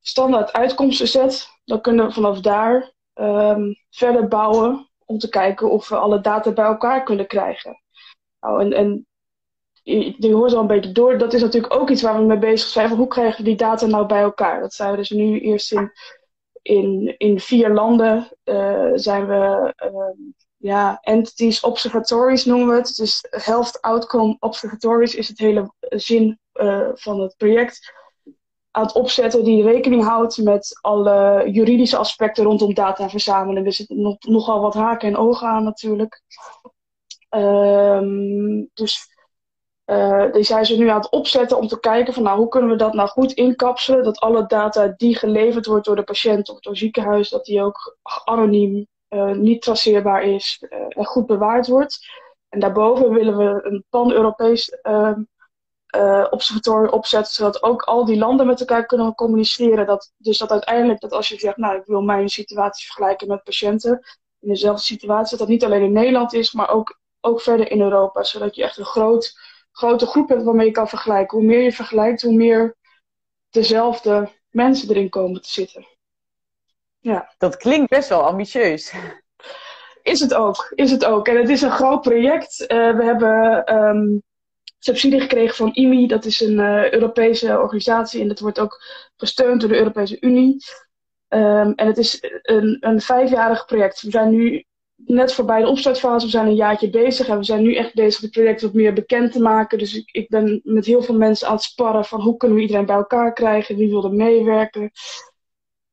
standaard 0.00 0.52
uitkomstenset, 0.52 1.48
dan 1.64 1.80
kunnen 1.80 2.06
we 2.06 2.12
vanaf 2.12 2.40
daar 2.40 2.92
um, 3.14 3.76
verder 3.90 4.28
bouwen 4.28 4.90
om 5.04 5.18
te 5.18 5.28
kijken 5.28 5.70
of 5.70 5.88
we 5.88 5.96
alle 5.96 6.20
data 6.20 6.52
bij 6.52 6.64
elkaar 6.64 7.02
kunnen 7.02 7.26
krijgen. 7.26 7.82
Nou, 8.40 8.60
en, 8.60 8.72
en 8.72 9.06
die 10.18 10.34
hoort 10.34 10.52
al 10.52 10.60
een 10.60 10.66
beetje 10.66 10.92
door. 10.92 11.18
Dat 11.18 11.34
is 11.34 11.40
natuurlijk 11.40 11.74
ook 11.74 11.90
iets 11.90 12.02
waar 12.02 12.18
we 12.18 12.26
mee 12.26 12.38
bezig 12.38 12.68
zijn. 12.68 12.90
Hoe 12.90 13.06
krijgen 13.06 13.36
we 13.38 13.42
die 13.44 13.56
data 13.56 13.86
nou 13.86 14.06
bij 14.06 14.20
elkaar? 14.20 14.60
Dat 14.60 14.74
zijn 14.74 14.90
we 14.90 14.96
dus 14.96 15.10
nu 15.10 15.40
eerst 15.40 15.72
in, 16.62 17.14
in, 17.18 17.40
vier 17.40 17.70
landen. 17.70 18.28
Uh, 18.44 18.90
zijn 18.94 19.26
we 19.26 19.74
uh, 19.84 20.28
ja, 20.56 20.98
entities, 21.00 21.60
observatories 21.60 22.44
noemen 22.44 22.68
we 22.68 22.74
het. 22.74 22.96
Dus 22.96 23.24
Health 23.30 23.80
Outcome 23.80 24.36
Observatories 24.38 25.14
is 25.14 25.28
het 25.28 25.38
hele 25.38 25.72
zin 25.80 26.38
uh, 26.54 26.88
van 26.94 27.20
het 27.20 27.36
project. 27.36 27.92
Aan 28.70 28.82
het 28.82 28.94
opzetten 28.94 29.44
die 29.44 29.62
rekening 29.62 30.04
houdt 30.04 30.38
met 30.38 30.78
alle 30.80 31.48
juridische 31.50 31.96
aspecten 31.96 32.44
rondom 32.44 32.74
data 32.74 33.08
verzamelen. 33.08 33.66
Er 33.66 33.72
zitten 33.72 34.00
nog, 34.00 34.16
nogal 34.18 34.60
wat 34.60 34.74
haken 34.74 35.08
en 35.08 35.16
ogen 35.16 35.48
aan 35.48 35.64
natuurlijk. 35.64 36.22
Um, 37.30 38.70
dus 38.74 39.16
Uh, 39.90 40.32
die 40.32 40.42
zijn 40.42 40.66
ze 40.66 40.76
nu 40.76 40.88
aan 40.88 41.00
het 41.00 41.10
opzetten 41.10 41.58
om 41.58 41.68
te 41.68 41.80
kijken 41.80 42.14
van 42.14 42.22
nou, 42.22 42.38
hoe 42.38 42.48
kunnen 42.48 42.70
we 42.70 42.76
dat 42.76 42.92
nou 42.92 43.08
goed 43.08 43.32
inkapselen. 43.32 44.04
Dat 44.04 44.18
alle 44.18 44.46
data 44.46 44.94
die 44.96 45.16
geleverd 45.16 45.66
wordt 45.66 45.84
door 45.84 45.96
de 45.96 46.02
patiënt 46.02 46.48
of 46.48 46.60
door 46.60 46.76
ziekenhuis, 46.76 47.28
dat 47.28 47.44
die 47.44 47.62
ook 47.62 47.96
anoniem, 48.24 48.86
uh, 49.08 49.32
niet 49.32 49.62
traceerbaar 49.62 50.22
is 50.22 50.64
uh, 50.70 50.78
en 50.88 51.04
goed 51.04 51.26
bewaard 51.26 51.66
wordt. 51.66 51.98
En 52.48 52.60
daarboven 52.60 53.10
willen 53.10 53.36
we 53.36 53.60
een 53.62 53.84
pan-Europees 53.88 54.68
ehm, 54.68 55.22
observatorium 56.30 56.92
opzetten, 56.92 57.32
zodat 57.32 57.62
ook 57.62 57.82
al 57.82 58.04
die 58.04 58.18
landen 58.18 58.46
met 58.46 58.60
elkaar 58.60 58.86
kunnen 58.86 59.14
communiceren. 59.14 59.86
Dat, 59.86 60.12
dus 60.16 60.38
dat 60.38 60.50
uiteindelijk, 60.50 61.00
dat 61.00 61.12
als 61.12 61.28
je 61.28 61.38
zegt, 61.38 61.56
nou 61.56 61.76
ik 61.76 61.84
wil 61.84 62.00
mijn 62.00 62.28
situatie 62.28 62.86
vergelijken 62.86 63.28
met 63.28 63.42
patiënten 63.42 64.00
in 64.38 64.48
dezelfde 64.48 64.82
situatie, 64.82 65.30
dat 65.30 65.38
dat 65.38 65.48
niet 65.48 65.64
alleen 65.64 65.82
in 65.82 65.92
Nederland 65.92 66.32
is, 66.32 66.52
maar 66.52 66.70
ook, 66.70 67.00
ook 67.20 67.40
verder 67.40 67.70
in 67.70 67.80
Europa. 67.80 68.22
Zodat 68.22 68.54
je 68.54 68.62
echt 68.62 68.76
een 68.76 68.84
groot 68.84 69.56
grote 69.78 70.06
groep 70.06 70.28
hebt 70.28 70.42
waarmee 70.42 70.66
je 70.66 70.72
kan 70.72 70.88
vergelijken. 70.88 71.38
Hoe 71.38 71.46
meer 71.46 71.62
je 71.62 71.72
vergelijkt, 71.72 72.22
hoe 72.22 72.34
meer 72.34 72.76
dezelfde 73.50 74.28
mensen 74.50 74.88
erin 74.88 75.08
komen 75.08 75.42
te 75.42 75.50
zitten. 75.50 75.86
Ja. 76.98 77.34
Dat 77.38 77.56
klinkt 77.56 77.90
best 77.90 78.08
wel 78.08 78.22
ambitieus. 78.22 78.92
Is 80.02 80.20
het 80.20 80.34
ook, 80.34 80.72
is 80.74 80.90
het 80.90 81.04
ook. 81.04 81.28
En 81.28 81.36
het 81.36 81.48
is 81.48 81.62
een 81.62 81.70
groot 81.70 82.00
project. 82.00 82.60
Uh, 82.60 82.96
we 82.96 83.04
hebben 83.04 83.74
um, 83.74 84.22
subsidie 84.78 85.20
gekregen 85.20 85.56
van 85.56 85.74
IMI, 85.74 86.06
dat 86.06 86.24
is 86.24 86.40
een 86.40 86.58
uh, 86.58 86.92
Europese 86.92 87.58
organisatie 87.58 88.20
en 88.20 88.28
dat 88.28 88.40
wordt 88.40 88.58
ook 88.58 88.82
gesteund 89.16 89.60
door 89.60 89.70
de 89.70 89.76
Europese 89.76 90.20
Unie. 90.20 90.64
Um, 91.28 91.72
en 91.74 91.86
het 91.86 91.98
is 91.98 92.18
een, 92.42 92.76
een 92.80 93.00
vijfjarig 93.00 93.64
project. 93.64 94.02
We 94.02 94.10
zijn 94.10 94.30
nu 94.30 94.64
net 95.06 95.34
voorbij 95.34 95.60
de 95.60 95.68
opstartfase. 95.68 96.24
We 96.24 96.30
zijn 96.30 96.46
een 96.46 96.54
jaartje 96.54 96.90
bezig 96.90 97.28
en 97.28 97.38
we 97.38 97.44
zijn 97.44 97.62
nu 97.62 97.74
echt 97.74 97.94
bezig 97.94 98.20
het 98.20 98.30
project 98.30 98.62
wat 98.62 98.72
meer 98.72 98.92
bekend 98.92 99.32
te 99.32 99.40
maken. 99.40 99.78
Dus 99.78 99.94
ik, 99.94 100.10
ik 100.10 100.28
ben 100.28 100.60
met 100.64 100.86
heel 100.86 101.02
veel 101.02 101.16
mensen 101.16 101.46
aan 101.48 101.54
het 101.54 101.62
sparren 101.62 102.04
van 102.04 102.20
hoe 102.20 102.36
kunnen 102.36 102.56
we 102.56 102.62
iedereen 102.62 102.86
bij 102.86 102.96
elkaar 102.96 103.32
krijgen, 103.32 103.76
wie 103.76 103.88
wil 103.88 104.04
er 104.04 104.12
meewerken. 104.12 104.90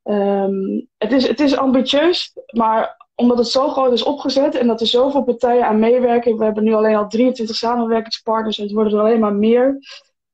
Um, 0.04 0.88
het, 0.98 1.12
is, 1.12 1.28
het 1.28 1.40
is 1.40 1.58
ambitieus, 1.58 2.34
maar 2.54 3.08
omdat 3.16 3.38
het 3.38 3.48
zo 3.48 3.70
groot 3.70 3.92
is 3.92 4.04
opgezet 4.04 4.56
en 4.56 4.68
dat 4.68 4.82
er 4.82 4.88
zoveel 4.88 5.24
partijen 5.24 5.66
aan 5.66 5.80
meewerken. 5.80 6.38
We 6.38 6.44
hebben 6.44 6.64
nu 6.64 6.74
alleen 6.74 6.96
al 6.96 7.08
23 7.08 7.56
samenwerkingspartners 7.56 8.58
en 8.58 8.64
het 8.64 8.74
worden 8.74 8.94
er 8.94 9.00
alleen 9.00 9.20
maar 9.20 9.36
meer. 9.36 9.78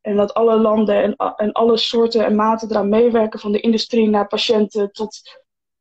En 0.01 0.15
dat 0.15 0.33
alle 0.33 0.57
landen 0.57 1.03
en, 1.03 1.15
en 1.35 1.51
alle 1.51 1.77
soorten 1.77 2.25
en 2.25 2.35
maten 2.35 2.69
eraan 2.69 2.89
meewerken, 2.89 3.39
van 3.39 3.51
de 3.51 3.59
industrie 3.59 4.09
naar 4.09 4.27
patiënten 4.27 4.91
tot 4.91 5.21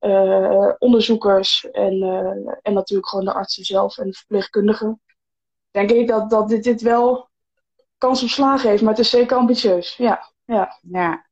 uh, 0.01 0.73
onderzoekers 0.79 1.71
en, 1.71 1.95
uh, 1.95 2.55
en 2.63 2.73
natuurlijk 2.73 3.09
gewoon 3.09 3.25
de 3.25 3.33
artsen 3.33 3.65
zelf 3.65 3.99
en 3.99 4.07
de 4.07 4.17
verpleegkundigen. 4.17 5.01
Denk 5.71 5.91
ik 5.91 6.09
dat, 6.09 6.31
dat 6.31 6.49
dit, 6.49 6.65
dit 6.65 6.83
wel 6.83 7.29
kans 7.99 8.23
op 8.23 8.29
slagen 8.29 8.69
heeft, 8.69 8.83
maar 8.83 8.91
het 8.91 9.01
is 9.01 9.11
zeker 9.11 9.37
ambitieus. 9.37 9.97
Ja, 9.97 10.33
ja. 10.45 10.79
ja. 10.83 11.29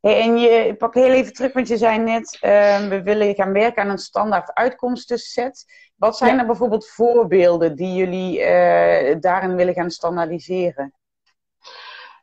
Hey, 0.00 0.20
en 0.20 0.38
je 0.38 0.74
pak 0.78 0.94
heel 0.94 1.12
even 1.12 1.32
terug, 1.32 1.52
want 1.52 1.68
je 1.68 1.76
zei 1.76 1.98
net, 1.98 2.38
uh, 2.40 2.88
we 2.88 3.02
willen 3.02 3.34
gaan 3.34 3.52
werken 3.52 3.82
aan 3.82 3.90
een 3.90 3.98
standaard 3.98 4.54
uitkomstenset. 4.54 5.64
Wat 5.96 6.16
zijn 6.16 6.34
ja. 6.34 6.40
er 6.40 6.46
bijvoorbeeld 6.46 6.88
voorbeelden 6.88 7.76
die 7.76 7.94
jullie 7.94 8.38
daarin 9.20 9.56
willen 9.56 9.74
gaan 9.74 9.90
standaardiseren? 9.90 10.92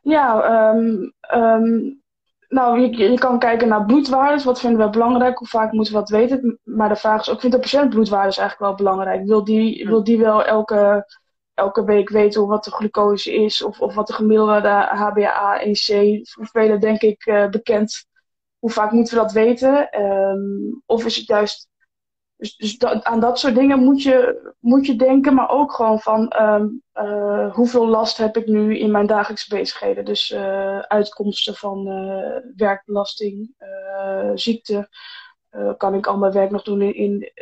Ja, 0.02 0.70
um, 0.74 1.12
um, 1.34 2.04
nou, 2.48 2.80
je, 2.80 2.96
je, 2.96 3.18
kan 3.18 3.38
kijken 3.38 3.68
naar 3.68 3.84
bloedwaardes. 3.84 4.44
Wat 4.44 4.60
vinden 4.60 4.84
we 4.84 4.90
belangrijk? 4.90 5.38
Hoe 5.38 5.48
vaak 5.48 5.72
moeten 5.72 5.92
we 5.92 5.98
dat 5.98 6.08
weten? 6.08 6.60
Maar 6.64 6.88
de 6.88 6.96
vraag 6.96 7.20
is 7.20 7.30
ook, 7.30 7.40
vindt 7.40 7.56
de 7.56 7.62
patiënt 7.62 7.90
bloedwaardes 7.90 8.38
eigenlijk 8.38 8.70
wel 8.70 8.86
belangrijk? 8.86 9.26
Wil 9.26 9.44
die, 9.44 9.86
wil 9.86 10.04
die 10.04 10.18
wel 10.18 10.44
elke, 10.44 11.06
elke 11.54 11.84
week 11.84 12.08
weten 12.08 12.46
wat 12.46 12.64
de 12.64 12.70
glucose 12.70 13.34
is? 13.34 13.62
Of, 13.62 13.80
of 13.80 13.94
wat 13.94 14.06
de 14.06 14.12
gemiddelde 14.12 14.88
HbA1c? 14.96 16.20
Voor 16.22 16.46
velen 16.46 16.80
denk 16.80 17.00
ik 17.00 17.26
uh, 17.26 17.48
bekend. 17.48 18.06
Hoe 18.58 18.70
vaak 18.70 18.90
moeten 18.90 19.14
we 19.14 19.22
dat 19.22 19.32
weten? 19.32 20.02
Um, 20.02 20.82
of 20.86 21.04
is 21.04 21.16
het 21.16 21.26
juist 21.26 21.68
dus, 22.36 22.56
dus 22.56 22.78
aan 23.02 23.20
dat 23.20 23.38
soort 23.38 23.54
dingen 23.54 23.78
moet 23.78 24.02
je, 24.02 24.54
moet 24.60 24.86
je 24.86 24.96
denken, 24.96 25.34
maar 25.34 25.50
ook 25.50 25.72
gewoon 25.72 26.00
van 26.00 26.32
um, 26.40 26.82
uh, 26.94 27.54
hoeveel 27.54 27.86
last 27.86 28.16
heb 28.16 28.36
ik 28.36 28.46
nu 28.46 28.78
in 28.78 28.90
mijn 28.90 29.06
dagelijkse 29.06 29.54
bezigheden. 29.54 30.04
Dus 30.04 30.30
uh, 30.30 30.78
uitkomsten 30.78 31.54
van 31.54 31.88
uh, 31.88 32.36
werkbelasting, 32.56 33.54
ziekte. 34.34 34.88
kan 35.76 35.94
ik 35.94 36.06
al 36.06 36.18
mijn 36.18 36.32
werk 36.32 36.50
nog 36.50 36.62
doen 36.62 36.82
in, 36.82 37.32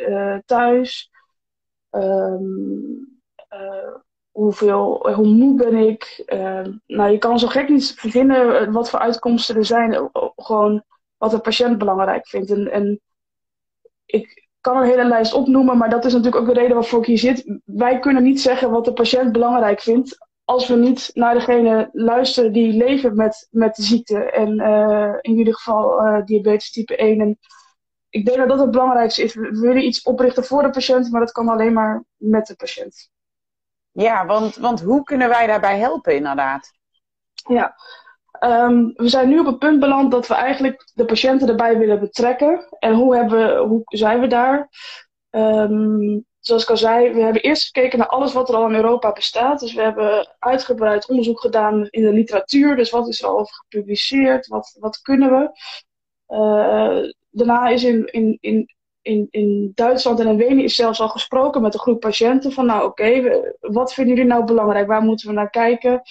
thuis? 0.47 1.11
Um, 1.91 3.15
hoeveel, 4.31 5.13
hoe 5.13 5.27
moe 5.27 5.55
ben 5.57 5.75
ik? 5.75 6.23
Ehm, 6.27 6.73
nou, 6.87 7.11
je 7.11 7.19
kan 7.19 7.39
zo 7.39 7.47
gek 7.47 7.69
niet 7.69 7.95
verzinnen 7.97 8.73
wat 8.73 8.91
voor 8.91 8.99
uitkomsten 8.99 9.57
er 9.57 9.65
zijn. 9.65 10.11
Gewoon 10.37 10.85
wat 11.17 11.31
de 11.31 11.39
patiënt 11.39 11.79
belangrijk 11.79 12.29
vindt. 12.29 12.51
En, 12.51 12.71
en 12.71 13.01
ik, 14.05 14.44
kan 14.64 14.76
een 14.76 14.88
hele 14.88 15.04
lijst 15.04 15.33
opnoemen, 15.33 15.78
maar 15.78 15.90
dat 15.90 16.04
is 16.04 16.12
natuurlijk 16.12 16.42
ook 16.42 16.54
de 16.54 16.61
reden 16.61 16.75
waarvoor 16.75 16.99
ik 17.00 17.06
hier 17.06 17.18
zit. 17.18 17.59
Wij 17.64 17.99
kunnen 17.99 18.23
niet 18.23 18.40
zeggen 18.40 18.71
wat 18.71 18.85
de 18.85 18.92
patiënt 18.92 19.33
belangrijk 19.33 19.80
vindt 19.80 20.18
als 20.44 20.68
we 20.68 20.76
niet 20.76 21.11
naar 21.14 21.35
degene 21.35 21.88
luisteren 21.92 22.52
die 22.52 22.73
leven 22.73 23.16
met, 23.16 23.49
met 23.50 23.76
de 23.76 23.83
ziekte. 23.83 24.30
En 24.30 24.61
uh, 24.61 25.14
in 25.21 25.37
ieder 25.37 25.54
geval 25.54 26.06
uh, 26.06 26.25
diabetes 26.25 26.71
type 26.71 26.97
1. 26.97 27.21
En 27.21 27.38
ik 28.09 28.25
denk 28.25 28.38
dat 28.38 28.49
dat 28.49 28.59
het 28.59 28.71
belangrijkste 28.71 29.23
is. 29.23 29.35
We 29.35 29.61
willen 29.61 29.85
iets 29.85 30.02
oprichten 30.02 30.44
voor 30.44 30.62
de 30.62 30.71
patiënt, 30.71 31.11
maar 31.11 31.21
dat 31.21 31.33
kan 31.33 31.49
alleen 31.49 31.73
maar 31.73 32.04
met 32.16 32.47
de 32.47 32.56
patiënt. 32.56 33.11
Ja, 33.90 34.26
want, 34.26 34.56
want 34.56 34.80
hoe 34.83 35.02
kunnen 35.02 35.28
wij 35.28 35.47
daarbij 35.47 35.78
helpen 35.78 36.14
inderdaad? 36.16 36.73
Ja, 37.49 37.75
Um, 38.41 38.93
we 38.95 39.09
zijn 39.09 39.29
nu 39.29 39.38
op 39.38 39.47
het 39.47 39.59
punt 39.59 39.81
beland 39.81 40.11
dat 40.11 40.26
we 40.26 40.35
eigenlijk 40.35 40.91
de 40.95 41.05
patiënten 41.05 41.49
erbij 41.49 41.79
willen 41.79 42.00
betrekken. 42.00 42.67
En 42.79 42.95
hoe, 42.95 43.17
hebben 43.17 43.59
hoe 43.59 43.83
zijn 43.85 44.21
we 44.21 44.26
daar? 44.26 44.69
Um, 45.31 46.25
zoals 46.41 46.62
ik 46.62 46.71
al 46.71 46.76
zei, 46.76 47.12
we 47.12 47.21
hebben 47.21 47.43
eerst 47.43 47.64
gekeken 47.64 47.99
naar 47.99 48.09
alles 48.09 48.33
wat 48.33 48.49
er 48.49 48.55
al 48.55 48.69
in 48.69 48.75
Europa 48.75 49.12
bestaat. 49.12 49.61
Dus 49.61 49.75
we 49.75 49.83
hebben 49.83 50.35
uitgebreid 50.38 51.09
onderzoek 51.09 51.41
gedaan 51.41 51.87
in 51.91 52.03
de 52.03 52.12
literatuur. 52.12 52.76
Dus 52.76 52.91
wat 52.91 53.09
is 53.09 53.23
er 53.23 53.29
al 53.29 53.45
gepubliceerd? 53.45 54.47
Wat, 54.47 54.76
wat 54.81 55.00
kunnen 55.00 55.31
we? 55.31 55.50
Uh, 56.29 57.12
daarna 57.31 57.69
is 57.69 57.85
in, 57.85 58.07
in, 58.12 58.38
in, 59.03 59.29
in, 59.31 59.73
Duitsland 59.75 60.21
en 60.21 60.26
in 60.26 60.37
Wenen 60.37 60.64
is 60.64 60.75
zelfs 60.75 61.00
al 61.00 61.09
gesproken 61.09 61.62
met 61.62 61.75
een 61.75 61.81
groep 61.81 62.00
patiënten. 62.00 62.53
Van 62.53 62.67
nou 62.67 62.85
oké, 62.85 63.41
wat 63.61 63.95
vinden 63.95 64.14
jullie 64.14 64.31
nou 64.31 64.45
belangrijk? 64.45 64.87
Waar 64.87 65.03
moeten 65.03 65.29
we 65.29 65.35
naar 65.35 65.50
kijken? 65.50 66.03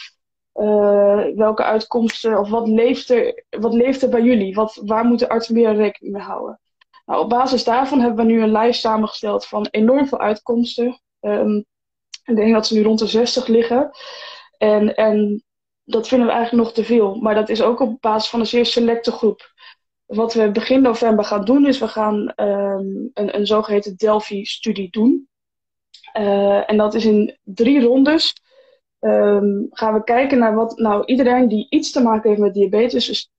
Uh, 0.53 1.25
welke 1.36 1.63
uitkomsten 1.63 2.39
of 2.39 2.50
wat 2.50 2.67
leeft 2.67 3.10
er, 3.10 3.43
wat 3.50 3.74
leeft 3.74 4.01
er 4.01 4.10
bij 4.10 4.22
jullie? 4.22 4.55
Wat, 4.55 4.81
waar 4.86 5.05
moeten 5.05 5.29
artsen 5.29 5.53
meer 5.53 5.75
rekening 5.75 6.13
mee 6.13 6.24
houden? 6.24 6.60
Nou, 7.05 7.24
op 7.24 7.29
basis 7.29 7.63
daarvan 7.63 8.00
hebben 8.00 8.25
we 8.25 8.31
nu 8.31 8.41
een 8.41 8.51
lijst 8.51 8.81
samengesteld 8.81 9.45
van 9.45 9.67
enorm 9.72 10.07
veel 10.07 10.19
uitkomsten. 10.19 11.01
Um, 11.22 11.65
ik 12.24 12.36
denk 12.36 12.53
dat 12.53 12.67
ze 12.67 12.74
nu 12.74 12.83
rond 12.83 13.00
de 13.00 13.07
60 13.07 13.48
liggen. 13.48 13.91
En, 14.57 14.95
en 14.95 15.43
dat 15.83 16.07
vinden 16.07 16.27
we 16.27 16.33
eigenlijk 16.33 16.63
nog 16.63 16.74
te 16.74 16.83
veel. 16.83 17.15
Maar 17.15 17.36
dat 17.36 17.50
is 17.50 17.62
ook 17.62 17.79
op 17.79 18.01
basis 18.01 18.29
van 18.29 18.39
een 18.39 18.45
zeer 18.45 18.65
selecte 18.65 19.12
groep. 19.12 19.51
Wat 20.05 20.33
we 20.33 20.51
begin 20.51 20.81
november 20.81 21.25
gaan 21.25 21.45
doen, 21.45 21.67
is 21.67 21.79
we 21.79 21.88
gaan 21.88 22.33
um, 22.36 23.12
een, 23.13 23.36
een 23.36 23.48
zogeheten 23.48 23.95
Delphi-studie 23.95 24.91
doen. 24.91 25.27
Uh, 26.17 26.69
en 26.69 26.77
dat 26.77 26.93
is 26.93 27.05
in 27.05 27.38
drie 27.43 27.81
rondes 27.81 28.42
um, 29.03 29.67
gaan 29.72 29.93
we 29.93 30.03
kijken 30.03 30.38
naar 30.38 30.55
wat 30.55 30.77
nou 30.77 31.05
iedereen 31.05 31.48
die 31.48 31.67
iets 31.69 31.91
te 31.91 32.01
maken 32.01 32.29
heeft 32.29 32.41
met 32.41 32.53
diabetes, 32.53 33.05
dus 33.05 33.31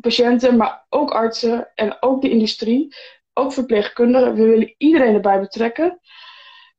patiënten, 0.00 0.56
maar 0.56 0.86
ook 0.88 1.10
artsen 1.10 1.70
en 1.74 1.96
ook 2.00 2.22
de 2.22 2.30
industrie, 2.30 2.96
ook 3.32 3.52
verpleegkundigen, 3.52 4.34
we 4.34 4.44
willen 4.44 4.74
iedereen 4.78 5.14
erbij 5.14 5.40
betrekken. 5.40 6.00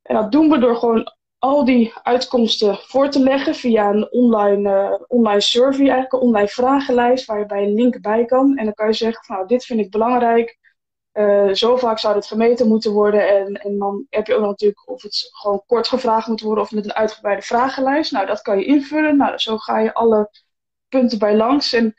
En 0.01 0.15
dat 0.15 0.31
doen 0.31 0.50
we 0.50 0.57
door 0.57 0.75
gewoon 0.75 1.13
al 1.38 1.65
die 1.65 1.93
uitkomsten 2.03 2.77
voor 2.77 3.09
te 3.09 3.19
leggen 3.19 3.55
via 3.55 3.89
een 3.89 4.12
online, 4.12 4.69
uh, 4.69 4.93
online 5.07 5.41
survey, 5.41 5.79
eigenlijk 5.79 6.13
een 6.13 6.19
online 6.19 6.48
vragenlijst 6.48 7.25
waar 7.25 7.39
je 7.39 7.45
bij 7.45 7.63
een 7.63 7.74
link 7.74 8.01
bij 8.01 8.25
kan. 8.25 8.57
En 8.57 8.65
dan 8.65 8.74
kan 8.74 8.88
je 8.88 8.93
zeggen, 8.93 9.25
van, 9.25 9.36
nou, 9.36 9.48
dit 9.48 9.65
vind 9.65 9.79
ik 9.79 9.91
belangrijk. 9.91 10.57
Uh, 11.13 11.54
zo 11.54 11.78
vaak 11.78 12.00
zou 12.00 12.16
het 12.16 12.25
gemeten 12.25 12.68
moeten 12.68 12.92
worden. 12.92 13.30
En, 13.30 13.54
en 13.54 13.78
dan 13.78 14.06
heb 14.10 14.28
je 14.28 14.36
ook 14.36 14.46
natuurlijk 14.46 14.89
of 14.89 15.01
het 15.01 15.30
gewoon 15.32 15.63
kort 15.68 15.88
gevraagd 15.88 16.28
moet 16.28 16.42
worden 16.42 16.63
of 16.63 16.72
met 16.72 16.86
een 16.86 16.94
uitgebreide 16.94 17.42
vragenlijst. 17.42 18.12
Nou, 18.12 18.25
dat 18.25 18.42
kan 18.42 18.58
je 18.58 18.66
invullen. 18.66 19.18
Nou, 19.18 19.38
zo 19.38 19.58
ga 19.58 19.80
je 19.80 19.94
alle 19.94 20.30
punten 20.88 21.20
bij 21.20 21.36
langs. 21.36 21.74
En 21.74 21.96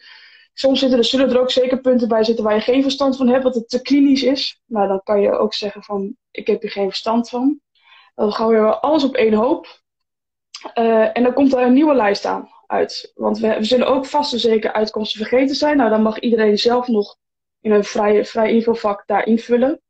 soms 0.54 0.78
zitten 0.78 0.98
er, 0.98 1.04
zullen 1.04 1.30
er 1.30 1.40
ook 1.40 1.50
zeker 1.50 1.80
punten 1.80 2.08
bij 2.08 2.24
zitten 2.24 2.44
waar 2.44 2.54
je 2.54 2.60
geen 2.60 2.82
verstand 2.82 3.16
van 3.16 3.28
hebt, 3.28 3.42
wat 3.42 3.54
het 3.54 3.68
te 3.68 3.82
klinisch 3.82 4.22
is. 4.22 4.60
Nou, 4.66 4.88
dan 4.88 5.00
kan 5.02 5.20
je 5.20 5.32
ook 5.32 5.54
zeggen 5.54 5.82
van, 5.82 6.16
ik 6.30 6.46
heb 6.46 6.62
hier 6.62 6.70
geen 6.70 6.88
verstand 6.88 7.28
van. 7.28 7.60
Dan 8.14 8.32
gaan 8.32 8.48
we 8.48 8.80
alles 8.80 9.04
op 9.04 9.14
één 9.14 9.34
hoop. 9.34 9.80
Uh, 10.74 11.16
en 11.16 11.22
dan 11.22 11.32
komt 11.32 11.52
er 11.52 11.62
een 11.62 11.72
nieuwe 11.72 11.94
lijst 11.94 12.24
aan 12.24 12.48
uit. 12.66 13.12
Want 13.14 13.38
we, 13.38 13.54
we 13.54 13.64
zullen 13.64 13.86
ook 13.86 14.06
vast 14.06 14.32
en 14.32 14.40
zeker 14.40 14.72
uitkomsten 14.72 15.20
vergeten 15.20 15.56
zijn. 15.56 15.76
Nou, 15.76 15.90
dan 15.90 16.02
mag 16.02 16.18
iedereen 16.18 16.58
zelf 16.58 16.88
nog 16.88 17.16
in 17.60 17.70
een 17.70 17.84
vrij, 17.84 18.24
vrij 18.24 18.52
infovak 18.52 19.02
daar 19.06 19.26
invullen. 19.26 19.80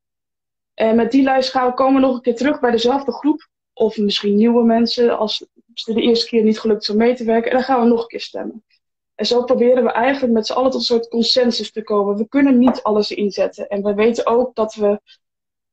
En 0.75 0.97
met 0.97 1.11
die 1.11 1.23
lijst 1.23 1.50
gaan 1.50 1.67
we 1.67 1.75
komen 1.75 2.00
nog 2.00 2.15
een 2.15 2.21
keer 2.21 2.37
terug 2.37 2.61
bij 2.61 2.71
dezelfde 2.71 3.12
groep. 3.12 3.49
Of 3.73 3.97
misschien 3.97 4.37
nieuwe 4.37 4.65
mensen 4.65 5.19
als 5.19 5.47
is 5.75 5.95
de 5.95 6.00
eerste 6.00 6.27
keer 6.27 6.43
niet 6.43 6.61
gelukt 6.61 6.91
om 6.91 6.97
mee 6.97 7.15
te 7.15 7.25
werken. 7.25 7.50
En 7.50 7.57
dan 7.57 7.67
gaan 7.67 7.81
we 7.81 7.87
nog 7.87 8.03
een 8.03 8.09
keer 8.09 8.21
stemmen. 8.21 8.65
En 9.15 9.27
zo 9.27 9.45
proberen 9.45 9.85
we 9.85 9.91
eigenlijk 9.91 10.33
met 10.33 10.47
z'n 10.47 10.53
allen 10.53 10.71
tot 10.71 10.81
een 10.81 10.87
soort 10.87 11.09
consensus 11.09 11.73
te 11.73 11.83
komen. 11.83 12.17
We 12.17 12.29
kunnen 12.29 12.59
niet 12.59 12.83
alles 12.83 13.11
inzetten. 13.11 13.69
En 13.69 13.83
we 13.83 13.95
weten 13.95 14.27
ook 14.27 14.55
dat 14.55 14.75
we, 14.75 15.00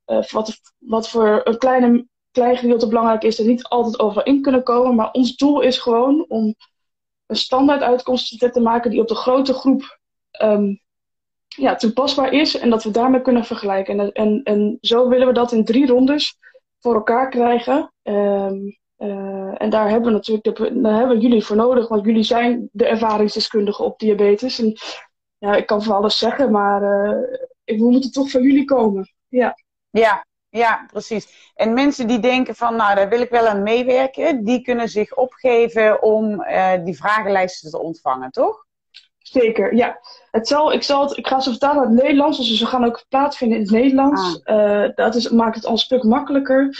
uh, 0.06 0.24
wat, 0.24 0.62
wat 0.77 1.10
voor 1.10 1.42
een 1.44 1.58
kleine, 1.58 2.08
klein 2.32 2.58
gedeelte 2.58 2.88
belangrijk 2.88 3.24
is, 3.24 3.39
er 3.39 3.46
niet 3.46 3.63
altijd 3.63 4.00
overal 4.00 4.24
in 4.24 4.42
kunnen 4.42 4.63
komen. 4.63 4.96
Maar 4.96 5.12
ons 5.12 5.36
doel 5.36 5.62
is 5.62 5.77
gewoon 5.77 6.25
om 6.27 6.56
een 7.25 7.36
standaard 7.36 7.82
uitkomst 7.82 8.39
te 8.54 8.60
maken 8.60 8.92
die 8.92 9.01
op 9.01 9.08
de 9.08 9.16
grote 9.16 9.54
groep 9.54 10.00
um, 10.42 10.82
ja, 11.57 11.75
toepasbaar 11.75 12.33
is. 12.33 12.57
En 12.57 12.69
dat 12.69 12.83
we 12.83 12.91
daarmee 12.91 13.21
kunnen 13.21 13.45
vergelijken. 13.45 13.99
En, 13.99 14.11
en, 14.11 14.41
en 14.43 14.77
zo 14.81 15.09
willen 15.09 15.27
we 15.27 15.33
dat 15.33 15.51
in 15.51 15.65
drie 15.65 15.87
rondes 15.87 16.37
voor 16.79 16.93
elkaar 16.93 17.29
krijgen. 17.29 17.91
Um, 18.03 18.77
uh, 18.97 19.61
en 19.61 19.69
daar 19.69 19.89
hebben 19.89 20.07
we 20.11 20.17
natuurlijk 20.17 20.57
de, 20.57 20.81
daar 20.81 20.97
hebben 20.97 21.19
jullie 21.19 21.45
voor 21.45 21.55
nodig, 21.55 21.87
want 21.87 22.05
jullie 22.05 22.23
zijn 22.23 22.69
de 22.71 22.85
ervaringsdeskundigen 22.85 23.85
op 23.85 23.99
diabetes. 23.99 24.59
En 24.59 24.77
ja, 25.37 25.55
ik 25.55 25.65
kan 25.65 25.83
van 25.83 25.95
alles 25.95 26.17
zeggen, 26.17 26.51
maar 26.51 26.81
uh, 26.81 27.17
we 27.63 27.89
moeten 27.89 28.11
toch 28.11 28.31
van 28.31 28.41
jullie 28.41 28.65
komen. 28.65 29.13
Ja. 29.27 29.55
ja, 29.89 30.25
ja, 30.49 30.85
precies. 30.91 31.51
En 31.55 31.73
mensen 31.73 32.07
die 32.07 32.19
denken 32.19 32.55
van, 32.55 32.75
nou, 32.75 32.95
daar 32.95 33.09
wil 33.09 33.21
ik 33.21 33.29
wel 33.29 33.47
aan 33.47 33.63
meewerken, 33.63 34.43
die 34.43 34.61
kunnen 34.61 34.89
zich 34.89 35.15
opgeven 35.15 36.01
om 36.01 36.41
uh, 36.41 36.73
die 36.83 36.97
vragenlijsten 36.97 37.71
te 37.71 37.79
ontvangen, 37.79 38.31
toch? 38.31 38.66
Zeker, 39.31 39.75
ja. 39.75 40.00
Het 40.31 40.48
zal, 40.48 40.74
ik, 40.74 40.84
zal 40.84 41.01
het, 41.01 41.17
ik 41.17 41.27
ga 41.27 41.39
ze 41.39 41.50
vertalen 41.50 41.84
in 41.84 41.89
het 41.89 42.03
Nederlands, 42.03 42.38
dus 42.38 42.60
we 42.60 42.65
gaan 42.65 42.86
ook 42.86 43.05
plaatsvinden 43.10 43.57
in 43.57 43.63
het 43.63 43.74
Nederlands. 43.74 44.41
Ah. 44.43 44.89
dat 44.96 45.15
is, 45.15 45.29
maakt 45.29 45.55
het 45.55 45.65
al 45.65 45.72
een 45.72 45.77
stuk 45.77 46.03
makkelijker. 46.03 46.75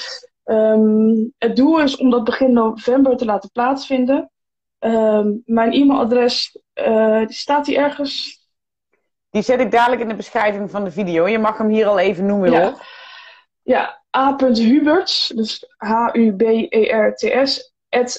Um, 0.46 1.34
het 1.38 1.56
doel 1.56 1.80
is 1.80 1.98
om 1.98 2.10
dat 2.10 2.24
begin 2.24 2.54
november 2.54 3.18
te 3.18 3.26
laten 3.26 3.52
plaatsvinden. 3.52 4.32
Um, 4.80 5.42
mijn 5.46 5.72
e-mailadres, 5.72 6.58
uh, 6.76 7.24
staat 7.28 7.66
die 7.66 7.78
ergens? 7.78 8.42
Die 9.30 9.42
zet 9.42 9.60
ik 9.60 9.72
dadelijk 9.72 10.02
in 10.02 10.08
de 10.08 10.16
beschrijving 10.16 10.72
van 10.72 10.84
de 10.84 10.92
video. 10.92 11.28
Je 11.28 11.40
mag 11.40 11.58
hem 11.58 11.70
hier 11.70 11.88
al 11.88 12.00
even 12.00 12.26
noemen 12.26 12.52
ja. 12.52 12.62
hoor. 12.62 12.86
Ja, 13.64 14.04
a.huberts, 14.18 15.28
dus 15.36 15.74
H-U-B-E-R-T-S, 15.78 17.72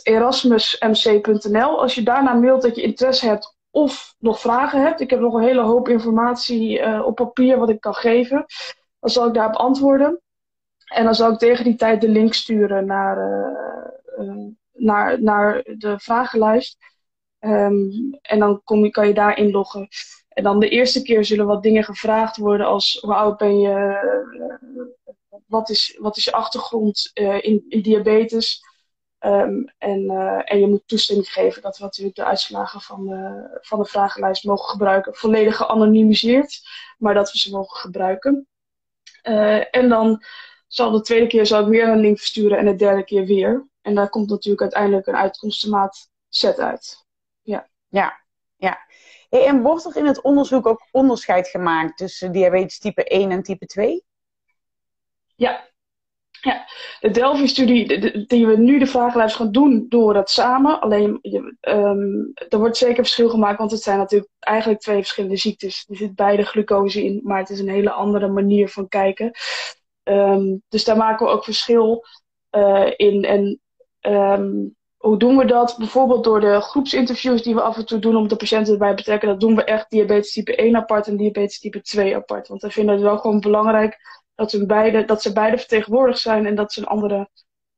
erasmusmc.nl. 0.02 1.80
Als 1.80 1.94
je 1.94 2.02
daarna 2.02 2.32
mailt 2.32 2.62
dat 2.62 2.76
je 2.76 2.82
interesse 2.82 3.26
hebt 3.26 3.56
of 3.78 4.14
nog 4.18 4.40
vragen 4.40 4.82
hebt. 4.82 5.00
Ik 5.00 5.10
heb 5.10 5.20
nog 5.20 5.34
een 5.34 5.42
hele 5.42 5.62
hoop 5.62 5.88
informatie 5.88 6.80
uh, 6.80 7.06
op 7.06 7.14
papier 7.14 7.58
wat 7.58 7.68
ik 7.68 7.80
kan 7.80 7.94
geven. 7.94 8.44
Dan 9.00 9.10
zal 9.10 9.26
ik 9.26 9.34
daarop 9.34 9.56
antwoorden. 9.56 10.20
En 10.94 11.04
dan 11.04 11.14
zal 11.14 11.32
ik 11.32 11.38
tegen 11.38 11.64
die 11.64 11.76
tijd 11.76 12.00
de 12.00 12.08
link 12.08 12.34
sturen 12.34 12.86
naar, 12.86 13.16
uh, 13.18 14.26
uh, 14.26 14.46
naar, 14.72 15.22
naar 15.22 15.62
de 15.62 15.98
vragenlijst. 15.98 16.76
Um, 17.40 17.90
en 18.22 18.38
dan 18.38 18.60
kom 18.64 18.90
kan 18.90 19.06
je 19.06 19.14
daar 19.14 19.38
inloggen. 19.38 19.88
En 20.28 20.42
dan 20.42 20.60
de 20.60 20.68
eerste 20.68 21.02
keer 21.02 21.24
zullen 21.24 21.46
wat 21.46 21.62
dingen 21.62 21.84
gevraagd 21.84 22.36
worden 22.36 22.66
als 22.66 22.98
hoe 23.00 23.14
oud 23.14 23.38
ben 23.38 23.60
je, 23.60 23.98
wat, 25.46 25.70
is, 25.70 25.96
wat 26.00 26.16
is 26.16 26.24
je 26.24 26.32
achtergrond 26.32 27.10
in, 27.14 27.64
in 27.68 27.82
diabetes. 27.82 28.62
Um, 29.20 29.72
en, 29.78 30.10
en 30.44 30.60
je 30.60 30.66
moet 30.66 30.88
toestemming 30.88 31.32
geven 31.32 31.62
dat 31.62 31.78
we 31.78 31.84
natuurlijk 31.84 32.16
de 32.16 32.24
uitslagen 32.24 32.80
van 32.80 33.06
de, 33.06 33.58
van 33.60 33.78
de 33.78 33.84
vragenlijst 33.84 34.44
mogen 34.44 34.68
gebruiken. 34.70 35.14
Volledig 35.14 35.56
geanonimiseerd, 35.56 36.68
maar 36.98 37.14
dat 37.14 37.32
we 37.32 37.38
ze 37.38 37.50
mogen 37.50 37.80
gebruiken. 37.80 38.48
en 39.70 39.88
dan 39.88 40.22
zal 40.66 40.90
de 40.90 41.00
tweede 41.00 41.26
keer 41.26 41.46
zal 41.46 41.62
ik 41.62 41.68
weer 41.68 41.88
een 41.88 42.00
link 42.00 42.18
versturen 42.18 42.58
en 42.58 42.64
de 42.64 42.74
derde 42.74 43.04
keer 43.04 43.26
weer. 43.26 43.68
En 43.82 43.94
daar 43.94 44.08
komt 44.08 44.28
natuurlijk 44.28 44.62
uiteindelijk 44.62 45.06
een 45.06 45.16
uitkomstenmaat 45.16 46.10
set 46.28 46.58
uit. 46.58 47.06
Ja. 47.42 47.68
Ja, 47.88 48.20
ja. 48.56 48.78
en 49.28 49.62
wordt 49.62 49.84
er 49.84 49.96
in 49.96 50.06
het 50.06 50.20
onderzoek 50.20 50.66
ook 50.66 50.88
onderscheid 50.90 51.48
gemaakt 51.48 51.96
tussen 51.96 52.32
diabetes 52.32 52.78
type 52.78 53.04
1 53.04 53.30
en 53.30 53.42
type 53.42 53.66
2? 53.66 54.04
Ja. 55.34 55.67
Ja, 56.40 56.66
de 57.00 57.10
Delphi-studie 57.10 58.26
die 58.26 58.46
we 58.46 58.56
nu 58.56 58.78
de 58.78 58.86
vragenlijst 58.86 59.36
gaan 59.36 59.52
doen, 59.52 59.86
doen 59.88 60.06
we 60.06 60.12
dat 60.12 60.30
samen. 60.30 60.80
Alleen, 60.80 61.18
um, 61.60 62.32
er 62.48 62.58
wordt 62.58 62.76
zeker 62.76 62.96
verschil 62.96 63.28
gemaakt, 63.28 63.58
want 63.58 63.70
het 63.70 63.82
zijn 63.82 63.98
natuurlijk 63.98 64.30
eigenlijk 64.38 64.80
twee 64.80 64.96
verschillende 64.96 65.36
ziektes. 65.36 65.84
Er 65.88 65.96
zit 65.96 66.14
beide 66.14 66.42
glucose 66.42 67.04
in, 67.04 67.20
maar 67.24 67.38
het 67.38 67.50
is 67.50 67.58
een 67.58 67.68
hele 67.68 67.90
andere 67.90 68.28
manier 68.28 68.68
van 68.68 68.88
kijken. 68.88 69.30
Um, 70.04 70.62
dus 70.68 70.84
daar 70.84 70.96
maken 70.96 71.26
we 71.26 71.32
ook 71.32 71.44
verschil 71.44 72.04
uh, 72.50 72.90
in. 72.96 73.24
En 73.24 73.60
um, 74.00 74.76
hoe 74.96 75.18
doen 75.18 75.36
we 75.36 75.44
dat? 75.44 75.74
Bijvoorbeeld 75.78 76.24
door 76.24 76.40
de 76.40 76.60
groepsinterviews 76.60 77.42
die 77.42 77.54
we 77.54 77.60
af 77.60 77.76
en 77.76 77.86
toe 77.86 77.98
doen 77.98 78.16
om 78.16 78.28
de 78.28 78.36
patiënten 78.36 78.72
erbij 78.72 78.88
te 78.88 78.94
betrekken. 78.94 79.28
Dat 79.28 79.40
doen 79.40 79.56
we 79.56 79.64
echt 79.64 79.90
diabetes 79.90 80.32
type 80.32 80.56
1 80.56 80.76
apart 80.76 81.06
en 81.06 81.16
diabetes 81.16 81.58
type 81.58 81.80
2 81.80 82.16
apart. 82.16 82.48
Want 82.48 82.62
we 82.62 82.70
vinden 82.70 82.94
het 82.94 83.02
wel 83.02 83.18
gewoon 83.18 83.40
belangrijk 83.40 83.98
dat, 84.38 84.50
ze 84.50 84.66
beide, 84.66 85.04
dat 85.04 85.22
ze 85.22 85.32
beide 85.32 85.58
vertegenwoordigd 85.58 86.18
zijn 86.18 86.46
en 86.46 86.54
dat 86.54 86.72
ze 86.72 86.80
een 86.80 86.86
andere. 86.86 87.28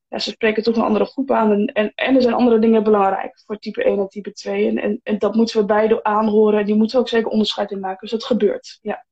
Ja, 0.09 0.19
ze 0.19 0.31
spreken 0.31 0.63
toch 0.63 0.77
een 0.77 0.83
andere 0.83 1.05
groep 1.05 1.31
aan. 1.31 1.53
En, 1.53 1.67
en, 1.67 1.93
en 1.95 2.17
er 2.17 2.23
zijn 2.23 2.35
andere 2.35 2.59
dingen 2.59 2.83
belangrijk 2.83 3.43
voor 3.47 3.59
type 3.59 3.85
1 3.85 3.99
en 3.99 4.09
type 4.09 4.33
2. 4.33 4.69
En, 4.69 4.79
en, 4.79 5.01
en 5.03 5.19
dat 5.19 5.35
moeten 5.35 5.61
we 5.61 5.67
beide 5.67 6.03
aanhoren. 6.03 6.59
En 6.59 6.67
die 6.67 6.75
moeten 6.75 6.97
we 6.97 7.03
ook 7.03 7.09
zeker 7.09 7.31
onderscheid 7.31 7.71
in 7.71 7.81
maken. 7.81 7.99
Dus 8.01 8.11
dat 8.11 8.25
gebeurt. 8.25 8.79
Ja. 8.83 9.07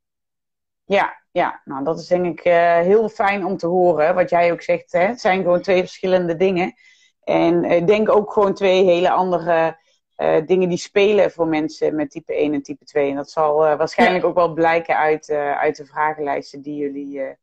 Ja, 0.84 1.22
ja, 1.30 1.60
nou 1.64 1.84
dat 1.84 1.98
is 1.98 2.06
denk 2.06 2.26
ik 2.26 2.44
uh, 2.46 2.78
heel 2.78 3.08
fijn 3.08 3.44
om 3.44 3.56
te 3.56 3.66
horen. 3.66 4.14
Wat 4.14 4.30
jij 4.30 4.52
ook 4.52 4.62
zegt, 4.62 4.92
hè? 4.92 5.00
het 5.00 5.20
zijn 5.20 5.42
gewoon 5.42 5.62
twee 5.62 5.80
verschillende 5.80 6.36
dingen. 6.36 6.74
En 7.22 7.64
ik 7.64 7.80
uh, 7.80 7.86
denk 7.86 8.08
ook 8.08 8.32
gewoon 8.32 8.54
twee 8.54 8.84
hele 8.84 9.10
andere 9.10 9.78
uh, 10.18 10.46
dingen 10.46 10.68
die 10.68 10.78
spelen 10.78 11.30
voor 11.30 11.46
mensen 11.46 11.94
met 11.94 12.10
type 12.10 12.34
1 12.34 12.54
en 12.54 12.62
type 12.62 12.84
2. 12.84 13.10
En 13.10 13.16
dat 13.16 13.30
zal 13.30 13.56
waarschijnlijk 13.56 14.22
ja. 14.22 14.28
ook 14.28 14.34
wel 14.34 14.52
blijken 14.52 14.96
uit, 14.96 15.30
uit 15.30 15.76
de 15.76 15.86
vragenlijsten 15.86 16.62
die 16.62 16.76
jullie, 16.76 17.36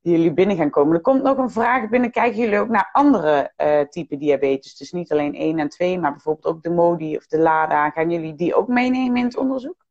die 0.00 0.12
jullie 0.12 0.32
binnen 0.32 0.56
gaan 0.56 0.70
komen. 0.70 0.94
Er 0.94 1.00
komt 1.00 1.22
nog 1.22 1.38
een 1.38 1.50
vraag 1.50 1.88
binnen. 1.88 2.10
Kijken 2.10 2.40
jullie 2.40 2.58
ook 2.58 2.68
naar 2.68 2.88
andere 2.92 3.52
type 3.90 4.16
diabetes? 4.16 4.76
Dus 4.76 4.92
niet 4.92 5.12
alleen 5.12 5.34
1 5.34 5.58
en 5.58 5.68
2, 5.68 5.98
maar 5.98 6.12
bijvoorbeeld 6.12 6.54
ook 6.54 6.62
de 6.62 6.70
MODI 6.70 7.16
of 7.16 7.26
de 7.26 7.38
LADA. 7.38 7.90
Gaan 7.90 8.10
jullie 8.10 8.34
die 8.34 8.54
ook 8.54 8.68
meenemen 8.68 9.16
in 9.16 9.24
het 9.24 9.36
onderzoek? 9.36 9.84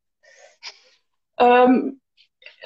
Um, 1.36 2.02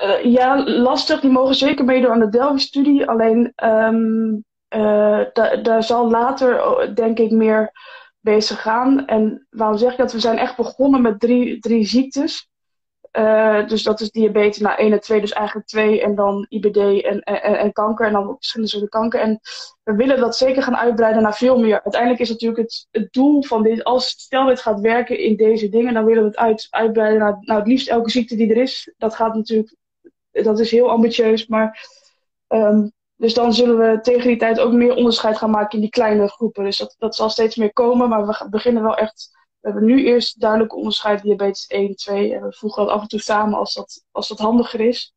Uh, 0.04 0.24
ja, 0.24 0.64
lastig. 0.66 1.20
Die 1.20 1.32
mogen 1.32 1.56
zeker 1.56 1.86
meedoen 1.86 2.12
aan 2.12 2.20
de 2.20 2.30
Delphi-studie. 2.30 3.08
Alleen 3.08 3.54
um, 3.64 4.44
uh, 4.76 5.22
daar 5.64 5.84
zal 5.84 6.10
later, 6.10 6.96
denk 6.96 7.20
ik, 7.20 7.32
meer 7.32 7.72
bezig 8.34 8.62
gaan. 8.62 9.06
En 9.06 9.48
waarom 9.50 9.78
zeg 9.78 9.92
ik 9.92 9.98
dat? 9.98 10.12
We 10.12 10.20
zijn 10.20 10.38
echt 10.38 10.56
begonnen 10.56 11.02
met 11.02 11.20
drie, 11.20 11.60
drie 11.60 11.86
ziektes. 11.86 12.50
Uh, 13.12 13.68
dus 13.68 13.84
dat 13.84 14.00
is 14.00 14.12
diabetes 14.12 14.58
naar 14.58 14.78
1 14.78 14.92
en 14.92 15.02
2, 15.02 15.22
dus 15.22 15.32
eigenlijk 15.32 15.68
2 15.68 16.02
en 16.02 16.16
dan 16.16 16.46
IBD 16.50 16.78
en, 17.04 17.22
en, 17.22 17.72
kanker 17.72 18.06
en 18.06 18.14
dan 18.14 18.36
verschillende 18.36 18.72
soorten 18.72 18.90
kanker. 18.90 19.20
En 19.20 19.40
we 19.84 19.96
willen 19.96 20.20
dat 20.20 20.38
zeker 20.38 20.64
gaan 20.64 20.78
uitbreiden 20.78 21.22
naar 21.22 21.36
veel 21.36 21.60
meer. 21.60 21.84
Uiteindelijk 21.84 22.22
is 22.22 22.30
natuurlijk 22.30 22.62
het, 22.62 22.88
het 22.92 23.14
doel 23.14 23.44
van 23.44 23.64
dit, 23.64 23.84
als 23.84 24.10
stel 24.10 24.46
dit 24.46 24.60
gaat 24.60 24.80
werken 24.80 25.20
in 25.20 25.36
deze 25.36 25.70
dingen, 25.70 25.94
dan 25.94 26.06
willen 26.06 26.24
we 26.24 26.30
het 26.30 26.38
uit, 26.38 26.68
uitbreiden 26.70 27.20
naar 27.20 27.38
nou, 27.40 27.60
het 27.60 27.68
liefst 27.68 27.88
elke 27.88 28.10
ziekte 28.10 28.36
die 28.36 28.50
er 28.50 28.62
is. 28.62 28.94
Dat 28.98 29.16
gaat 29.16 29.34
natuurlijk 29.34 29.76
dat 30.44 30.60
is 30.60 30.72
heel 30.72 30.90
ambitieus. 30.90 31.48
Maar, 31.48 31.88
um, 32.48 32.92
dus 33.18 33.34
dan 33.34 33.54
zullen 33.54 33.78
we 33.78 34.02
tegen 34.02 34.28
die 34.28 34.38
tijd 34.38 34.60
ook 34.60 34.72
meer 34.72 34.96
onderscheid 34.96 35.38
gaan 35.38 35.50
maken 35.50 35.76
in 35.76 35.82
die 35.82 35.90
kleine 35.90 36.28
groepen. 36.28 36.64
Dus 36.64 36.78
dat, 36.78 36.96
dat 36.98 37.16
zal 37.16 37.30
steeds 37.30 37.56
meer 37.56 37.74
komen. 37.74 38.10
Maar 38.10 38.28
we 38.28 38.48
beginnen 38.50 38.84
wel 38.84 38.96
echt. 38.96 39.30
We 39.60 39.70
hebben 39.70 39.86
nu 39.86 40.06
eerst 40.06 40.40
duidelijk 40.40 40.76
onderscheid 40.76 41.22
diabetes 41.22 41.68
1, 41.68 41.96
2. 41.96 42.34
En 42.36 42.42
we 42.42 42.54
voegen 42.54 42.86
dat 42.86 42.94
af 42.94 43.02
en 43.02 43.08
toe 43.08 43.20
samen 43.20 43.58
als 43.58 43.74
dat, 43.74 44.04
als 44.12 44.28
dat 44.28 44.40
handiger 44.40 44.80
is. 44.80 45.14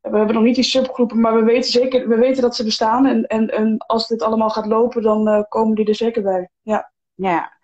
We 0.00 0.16
hebben 0.16 0.34
nog 0.34 0.44
niet 0.44 0.54
die 0.54 0.64
subgroepen, 0.64 1.20
maar 1.20 1.34
we 1.34 1.42
weten 1.42 1.70
zeker 1.70 2.08
we 2.08 2.16
weten 2.16 2.42
dat 2.42 2.56
ze 2.56 2.64
bestaan. 2.64 3.06
En, 3.06 3.26
en, 3.26 3.48
en 3.48 3.78
als 3.78 4.06
dit 4.06 4.22
allemaal 4.22 4.50
gaat 4.50 4.66
lopen, 4.66 5.02
dan 5.02 5.28
uh, 5.28 5.42
komen 5.48 5.74
die 5.74 5.86
er 5.86 5.94
zeker 5.94 6.22
bij. 6.22 6.50
Ja. 6.62 6.92
ja. 7.14 7.58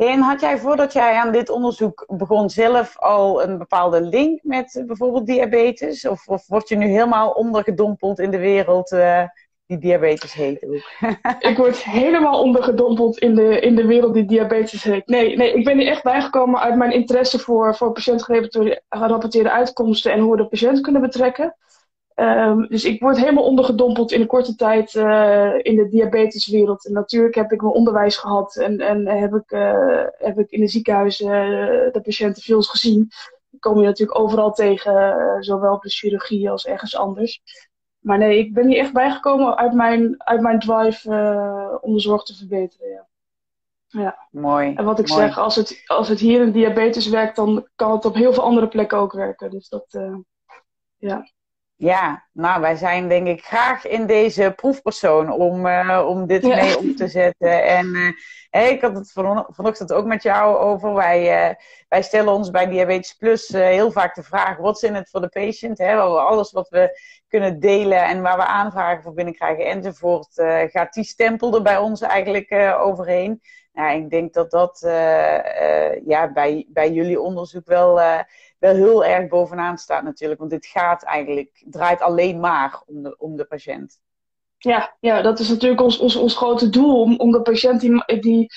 En 0.00 0.20
had 0.20 0.40
jij 0.40 0.58
voordat 0.58 0.92
jij 0.92 1.14
aan 1.14 1.32
dit 1.32 1.50
onderzoek 1.50 2.04
begon 2.08 2.50
zelf 2.50 2.98
al 2.98 3.42
een 3.42 3.58
bepaalde 3.58 4.00
link 4.00 4.40
met 4.42 4.82
bijvoorbeeld 4.86 5.26
diabetes? 5.26 6.06
Of, 6.06 6.28
of 6.28 6.46
word 6.46 6.68
je 6.68 6.76
nu 6.76 6.86
helemaal 6.86 7.30
ondergedompeld 7.30 8.18
in 8.18 8.30
de 8.30 8.38
wereld 8.38 8.92
uh, 8.92 9.22
die 9.66 9.78
diabetes 9.78 10.32
heet 10.32 10.64
ook? 10.64 11.10
ik 11.50 11.56
word 11.56 11.84
helemaal 11.84 12.42
ondergedompeld 12.42 13.18
in 13.18 13.34
de, 13.34 13.60
in 13.60 13.76
de 13.76 13.86
wereld 13.86 14.14
die 14.14 14.24
diabetes 14.24 14.82
heet. 14.82 15.06
Nee, 15.06 15.36
nee, 15.36 15.52
ik 15.52 15.64
ben 15.64 15.78
hier 15.78 15.90
echt 15.90 16.02
bijgekomen 16.02 16.60
uit 16.60 16.76
mijn 16.76 16.92
interesse 16.92 17.38
voor, 17.38 17.76
voor 17.76 17.92
patiëntgerapporteerde 17.92 19.50
uitkomsten 19.50 20.12
en 20.12 20.20
hoe 20.20 20.30
we 20.30 20.42
de 20.42 20.48
patiënt 20.48 20.80
kunnen 20.80 21.02
betrekken. 21.02 21.56
Um, 22.14 22.66
dus 22.68 22.84
ik 22.84 23.00
word 23.00 23.18
helemaal 23.18 23.44
ondergedompeld 23.44 24.12
in 24.12 24.20
een 24.20 24.26
korte 24.26 24.54
tijd 24.54 24.94
uh, 24.94 25.54
in 25.58 25.76
de 25.76 25.88
diabeteswereld. 25.88 26.86
En 26.86 26.92
natuurlijk 26.92 27.34
heb 27.34 27.52
ik 27.52 27.60
mijn 27.60 27.74
onderwijs 27.74 28.16
gehad 28.16 28.56
en, 28.56 28.80
en 28.80 29.06
heb, 29.06 29.34
ik, 29.34 29.50
uh, 29.50 30.04
heb 30.18 30.38
ik 30.38 30.50
in 30.50 30.60
de 30.60 30.68
ziekenhuizen 30.68 31.26
uh, 31.26 31.92
de 31.92 32.00
patiënten 32.02 32.42
veel 32.42 32.62
gezien. 32.62 33.08
Dan 33.50 33.60
kom 33.60 33.80
je 33.80 33.86
natuurlijk 33.86 34.18
overal 34.18 34.52
tegen, 34.52 35.36
zowel 35.40 35.74
op 35.74 35.82
de 35.82 35.88
chirurgie 35.88 36.50
als 36.50 36.66
ergens 36.66 36.96
anders. 36.96 37.40
Maar 37.98 38.18
nee, 38.18 38.38
ik 38.38 38.54
ben 38.54 38.68
hier 38.68 38.78
echt 38.78 38.92
bijgekomen 38.92 39.56
uit 39.56 39.72
mijn, 39.72 40.14
uit 40.18 40.40
mijn 40.40 40.58
drive 40.58 41.10
om 41.80 41.94
de 41.94 42.00
zorg 42.00 42.22
te 42.22 42.36
verbeteren. 42.36 42.88
Ja. 42.88 43.08
Ja. 43.88 44.28
Mooi. 44.30 44.74
En 44.74 44.84
wat 44.84 44.98
ik 44.98 45.08
mooi. 45.08 45.20
zeg, 45.20 45.38
als 45.38 45.56
het, 45.56 45.82
als 45.86 46.08
het 46.08 46.20
hier 46.20 46.40
in 46.40 46.52
diabetes 46.52 47.08
werkt, 47.08 47.36
dan 47.36 47.68
kan 47.74 47.92
het 47.92 48.04
op 48.04 48.14
heel 48.14 48.32
veel 48.32 48.42
andere 48.42 48.68
plekken 48.68 48.98
ook 48.98 49.12
werken. 49.12 49.50
Dus 49.50 49.68
dat, 49.68 49.98
ja. 50.96 51.28
Ja, 51.80 52.24
nou, 52.32 52.60
wij 52.60 52.76
zijn 52.76 53.08
denk 53.08 53.26
ik 53.26 53.44
graag 53.44 53.86
in 53.86 54.06
deze 54.06 54.52
proefpersoon 54.56 55.32
om, 55.32 55.66
uh, 55.66 56.04
om 56.08 56.26
dit 56.26 56.46
ja. 56.46 56.54
mee 56.56 56.78
op 56.78 56.96
te 56.96 57.08
zetten. 57.08 57.64
En 57.64 57.86
uh, 57.86 58.10
hey, 58.50 58.72
ik 58.72 58.80
had 58.80 58.96
het 58.96 59.12
van, 59.12 59.46
vanochtend 59.48 59.92
ook 59.92 60.04
met 60.04 60.22
jou 60.22 60.56
over. 60.56 60.94
Wij, 60.94 61.48
uh, 61.48 61.54
wij 61.88 62.02
stellen 62.02 62.32
ons 62.32 62.50
bij 62.50 62.66
Diabetes 62.66 63.14
Plus 63.14 63.48
heel 63.48 63.92
vaak 63.92 64.14
de 64.14 64.22
vraag: 64.22 64.56
wat 64.56 64.76
is 64.76 64.82
in 64.82 64.94
het 64.94 65.10
voor 65.10 65.20
de 65.20 65.28
patient? 65.28 65.78
Hè? 65.78 65.96
Alles 65.96 66.52
wat 66.52 66.68
we 66.68 67.00
kunnen 67.28 67.60
delen 67.60 68.04
en 68.04 68.22
waar 68.22 68.36
we 68.36 68.44
aanvragen 68.44 69.02
voor 69.02 69.14
binnenkrijgen 69.14 69.66
enzovoort, 69.66 70.32
gaat 70.66 70.92
die 70.92 71.04
stempel 71.04 71.54
er 71.54 71.62
bij 71.62 71.78
ons 71.78 72.00
eigenlijk 72.00 72.52
overheen. 72.78 73.40
Nou, 73.72 73.96
ik 73.96 74.10
denk 74.10 74.32
dat 74.32 74.50
dat 74.50 74.78
ja, 76.06 76.32
bij, 76.32 76.66
bij 76.68 76.92
jullie 76.92 77.20
onderzoek 77.20 77.66
wel 77.66 78.00
wel 78.60 78.74
heel 78.74 79.04
erg 79.04 79.28
bovenaan 79.28 79.78
staat 79.78 80.02
natuurlijk. 80.02 80.40
Want 80.40 80.52
dit 80.52 80.66
gaat 80.66 81.02
eigenlijk, 81.02 81.62
draait 81.66 82.00
alleen 82.00 82.40
maar 82.40 82.82
om 82.86 83.02
de, 83.02 83.16
om 83.18 83.36
de 83.36 83.44
patiënt. 83.44 84.00
Ja, 84.58 84.96
ja, 85.00 85.22
dat 85.22 85.38
is 85.38 85.48
natuurlijk 85.48 85.80
ons, 85.80 85.98
ons, 85.98 86.16
ons 86.16 86.36
grote 86.36 86.68
doel. 86.68 87.00
Om, 87.00 87.16
om 87.16 87.30
de 87.30 87.42
patiënt 87.42 87.80
die, 87.80 88.20
die, 88.20 88.50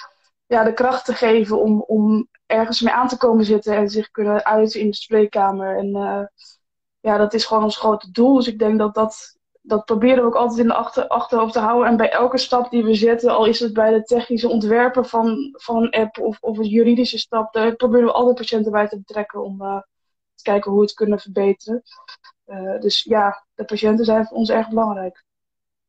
ja, 0.46 0.64
de 0.64 0.74
kracht 0.74 1.06
te 1.06 1.14
geven 1.14 1.62
om, 1.62 1.82
om 1.82 2.28
ergens 2.46 2.82
mee 2.82 2.94
aan 2.94 3.08
te 3.08 3.18
komen 3.18 3.46
zitten. 3.46 3.76
En 3.76 3.90
zich 3.90 4.12
kunnen 4.12 4.46
uiten 4.46 4.80
in 4.80 4.90
de 4.90 4.96
spreekkamer. 4.96 5.78
En 5.78 5.88
uh, 5.88 6.24
ja, 7.00 7.18
dat 7.18 7.34
is 7.34 7.46
gewoon 7.46 7.64
ons 7.64 7.78
grote 7.78 8.12
doel. 8.12 8.36
Dus 8.36 8.48
ik 8.48 8.60
denk 8.60 8.78
dat 8.80 8.94
dat, 8.94 9.38
dat 9.62 9.86
proberen 9.86 10.18
we 10.18 10.28
ook 10.28 10.36
altijd 10.36 10.60
in 10.60 10.68
de 10.68 10.74
achter, 10.74 11.08
achterhoofd 11.08 11.54
te 11.54 11.60
houden. 11.60 11.88
En 11.88 11.98
bij 11.98 12.12
elke 12.12 12.38
stap 12.38 12.70
die 12.70 12.84
we 12.84 12.96
zetten, 12.96 13.36
al 13.36 13.46
is 13.46 13.60
het 13.60 13.74
bij 13.74 13.92
de 13.92 14.04
technische 14.04 14.50
ontwerpen 14.50 15.06
van, 15.06 15.50
van 15.52 15.76
een 15.76 15.92
app 15.92 16.20
of, 16.20 16.38
of 16.42 16.58
een 16.58 16.68
juridische 16.68 17.18
stap, 17.18 17.54
daar 17.54 17.76
proberen 17.76 18.06
we 18.06 18.14
alle 18.14 18.34
patiënten 18.34 18.72
bij 18.72 18.88
te 18.88 18.98
betrekken 18.98 19.44
om 19.44 19.58
te 19.58 19.84
kijken 20.44 20.72
hoe 20.72 20.80
we 20.80 20.86
het 20.86 20.96
kunnen 20.96 21.20
verbeteren. 21.20 21.84
Uh, 22.48 22.80
dus 22.80 23.04
ja, 23.04 23.46
de 23.56 23.66
patiënten 23.66 24.06
zijn 24.06 24.26
voor 24.26 24.38
ons 24.38 24.50
erg 24.50 24.70
belangrijk. 24.70 25.24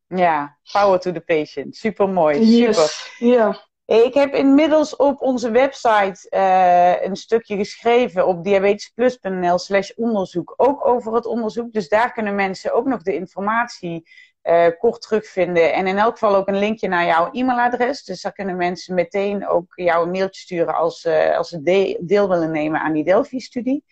Ja, 0.06 0.58
power 0.72 1.00
to 1.00 1.12
the 1.12 1.20
patient. 1.20 1.76
Super 1.76 2.08
mooi. 2.08 2.38
Yes. 2.38 2.76
Super. 2.76 3.28
Ja. 3.28 3.62
Ik 3.86 4.14
heb 4.14 4.34
inmiddels 4.34 4.96
op 4.96 5.20
onze 5.20 5.50
website 5.50 6.26
uh, 6.30 7.04
een 7.04 7.16
stukje 7.16 7.56
geschreven 7.56 8.26
op 8.26 8.44
diabetesplus.nl 8.44 9.58
slash 9.58 9.90
onderzoek. 9.90 10.54
Ook 10.56 10.86
over 10.86 11.14
het 11.14 11.26
onderzoek. 11.26 11.72
Dus 11.72 11.88
daar 11.88 12.12
kunnen 12.12 12.34
mensen 12.34 12.74
ook 12.74 12.86
nog 12.86 13.02
de 13.02 13.14
informatie 13.14 14.08
uh, 14.42 14.66
kort 14.78 15.02
terugvinden. 15.02 15.72
En 15.72 15.86
in 15.86 15.98
elk 15.98 16.12
geval 16.12 16.36
ook 16.36 16.48
een 16.48 16.58
linkje 16.58 16.88
naar 16.88 17.04
jouw 17.04 17.30
e-mailadres. 17.32 18.04
Dus 18.04 18.22
daar 18.22 18.32
kunnen 18.32 18.56
mensen 18.56 18.94
meteen 18.94 19.48
ook 19.48 19.72
jou 19.74 20.04
een 20.04 20.10
mailtje 20.10 20.40
sturen 20.40 20.74
als, 20.74 21.04
uh, 21.04 21.36
als 21.36 21.48
ze 21.48 21.62
de 21.62 21.98
deel 22.00 22.28
willen 22.28 22.50
nemen 22.50 22.80
aan 22.80 22.92
die 22.92 23.04
Delphi-studie. 23.04 23.84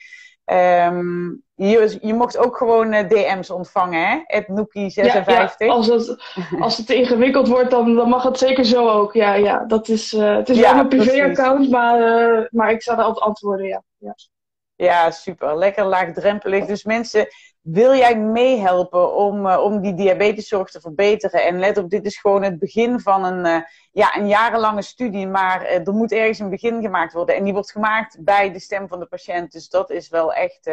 Um, 0.52 1.42
je, 1.54 1.98
je 2.00 2.14
mocht 2.14 2.38
ook 2.38 2.56
gewoon 2.56 2.92
uh, 2.92 3.08
DM's 3.08 3.50
ontvangen, 3.50 4.08
hè? 4.08 4.20
Het 4.26 4.46
Nookie56. 4.48 4.94
Ja, 4.94 5.24
ja, 5.58 5.66
als, 5.66 5.86
het, 5.86 6.16
als 6.60 6.76
het 6.76 6.90
ingewikkeld 6.90 7.48
wordt, 7.48 7.70
dan, 7.70 7.94
dan 7.94 8.08
mag 8.08 8.22
het 8.22 8.38
zeker 8.38 8.64
zo 8.64 8.88
ook. 8.88 9.12
Ja, 9.12 9.34
ja 9.34 9.64
dat 9.66 9.88
is, 9.88 10.12
uh, 10.12 10.36
het 10.36 10.48
is 10.48 10.56
Ja, 10.56 10.62
wel 10.62 10.74
mijn 10.74 10.88
precies. 10.88 11.08
privé-account, 11.10 11.70
maar, 11.70 12.00
uh, 12.00 12.46
maar 12.50 12.70
ik 12.70 12.82
zal 12.82 12.96
er 12.96 13.04
altijd 13.04 13.24
antwoorden, 13.24 13.66
ja. 13.66 13.82
ja. 13.98 14.14
Ja, 14.82 15.10
super. 15.10 15.56
Lekker 15.56 15.84
laagdrempelig. 15.84 16.66
Dus 16.66 16.84
mensen, 16.84 17.26
wil 17.60 17.94
jij 17.94 18.16
meehelpen 18.16 19.14
om, 19.14 19.46
uh, 19.46 19.58
om 19.58 19.80
die 19.80 19.94
diabeteszorg 19.94 20.70
te 20.70 20.80
verbeteren? 20.80 21.44
En 21.44 21.58
let 21.58 21.78
op, 21.78 21.90
dit 21.90 22.04
is 22.06 22.18
gewoon 22.18 22.42
het 22.42 22.58
begin 22.58 23.00
van 23.00 23.24
een, 23.24 23.46
uh, 23.46 23.64
ja, 23.92 24.16
een 24.16 24.28
jarenlange 24.28 24.82
studie. 24.82 25.26
Maar 25.26 25.62
uh, 25.62 25.86
er 25.86 25.92
moet 25.92 26.12
ergens 26.12 26.38
een 26.38 26.50
begin 26.50 26.82
gemaakt 26.82 27.12
worden. 27.12 27.36
En 27.36 27.44
die 27.44 27.52
wordt 27.52 27.70
gemaakt 27.70 28.24
bij 28.24 28.52
de 28.52 28.60
stem 28.60 28.88
van 28.88 28.98
de 28.98 29.06
patiënt. 29.06 29.52
Dus 29.52 29.68
dat 29.68 29.90
is 29.90 30.08
wel 30.08 30.32
echt, 30.32 30.70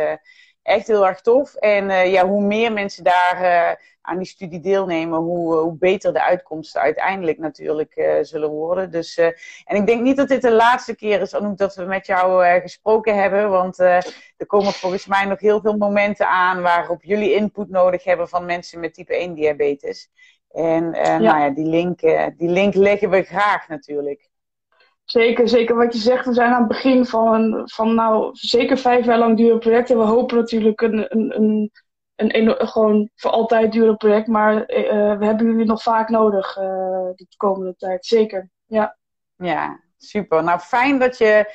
echt 0.62 0.88
heel 0.88 1.08
erg 1.08 1.22
tof. 1.22 1.56
En 1.56 2.10
ja, 2.10 2.28
hoe 2.28 2.44
meer 2.44 2.74
mensen 2.74 3.04
daar 3.04 3.78
aan 4.10 4.18
die 4.18 4.28
studie 4.28 4.60
deelnemen, 4.60 5.20
hoe, 5.20 5.56
hoe 5.56 5.78
beter 5.78 6.14
de 6.14 6.22
uitkomsten 6.22 6.82
uiteindelijk 6.82 7.38
natuurlijk 7.38 8.20
zullen 8.22 8.50
worden. 8.50 8.92
Dus, 8.92 9.18
en 9.18 9.76
ik 9.76 9.86
denk 9.86 10.02
niet 10.02 10.18
dat 10.18 10.28
dit 10.28 10.42
de 10.42 10.52
laatste 10.52 10.96
keer 10.96 11.22
is, 11.22 11.36
Anouk, 11.36 11.58
dat 11.58 11.76
we 11.76 11.84
met 11.84 12.06
jou 12.06 12.60
gesproken 12.60 13.16
hebben. 13.16 13.50
Want 13.50 13.80
er 13.80 14.46
komen 14.48 14.72
volgens 14.74 15.06
mij 15.06 15.26
nog 15.26 15.40
heel 15.40 15.62
veel 15.62 15.78
momenten 15.78 16.28
aan 16.28 16.62
waarop 16.62 17.04
jullie 17.04 17.34
input 17.34 17.70
nodig 17.70 18.04
hebben 18.04 18.30
van 18.30 18.46
mensen 18.46 18.80
met 18.80 18.94
type 18.94 19.16
1 19.16 19.34
diabetes. 19.34 20.10
En 20.52 20.92
ja. 20.92 21.18
nou 21.18 21.40
ja, 21.40 21.50
die 21.50 21.68
link, 21.68 22.00
die 22.38 22.50
link 22.50 22.74
leggen 22.74 23.10
we 23.10 23.24
graag 23.24 23.68
natuurlijk. 23.68 24.30
Zeker, 25.12 25.50
zeker 25.50 25.76
wat 25.76 25.94
je 25.94 26.00
zegt. 26.00 26.26
We 26.26 26.34
zijn 26.34 26.52
aan 26.52 26.60
het 26.60 26.68
begin 26.68 27.06
van 27.06 27.34
een, 27.34 27.70
van 27.70 27.96
nou, 27.96 28.30
zeker 28.32 28.78
vijf 28.78 29.06
jaar 29.06 29.18
lang 29.18 29.38
durend 29.38 29.60
project. 29.60 29.90
En 29.90 29.98
we 29.98 30.04
hopen 30.04 30.38
natuurlijk 30.38 30.82
een, 30.82 31.06
een, 31.18 31.36
een, 31.36 31.72
een, 32.28 32.68
gewoon 32.68 33.10
voor 33.16 33.32
altijd 33.32 33.72
durend 33.72 33.98
project. 33.98 34.28
Maar 34.28 34.54
uh, 34.54 35.18
we 35.18 35.26
hebben 35.26 35.46
jullie 35.46 35.66
nog 35.66 35.82
vaak 35.82 36.10
nodig 36.10 36.54
de 36.54 37.28
komende 37.38 37.76
tijd. 37.76 38.06
Zeker, 38.06 38.50
ja. 38.66 38.98
Ja, 39.36 39.84
super. 39.98 40.44
Nou, 40.44 40.60
fijn 40.60 41.00
dat 41.00 41.18
je 41.18 41.54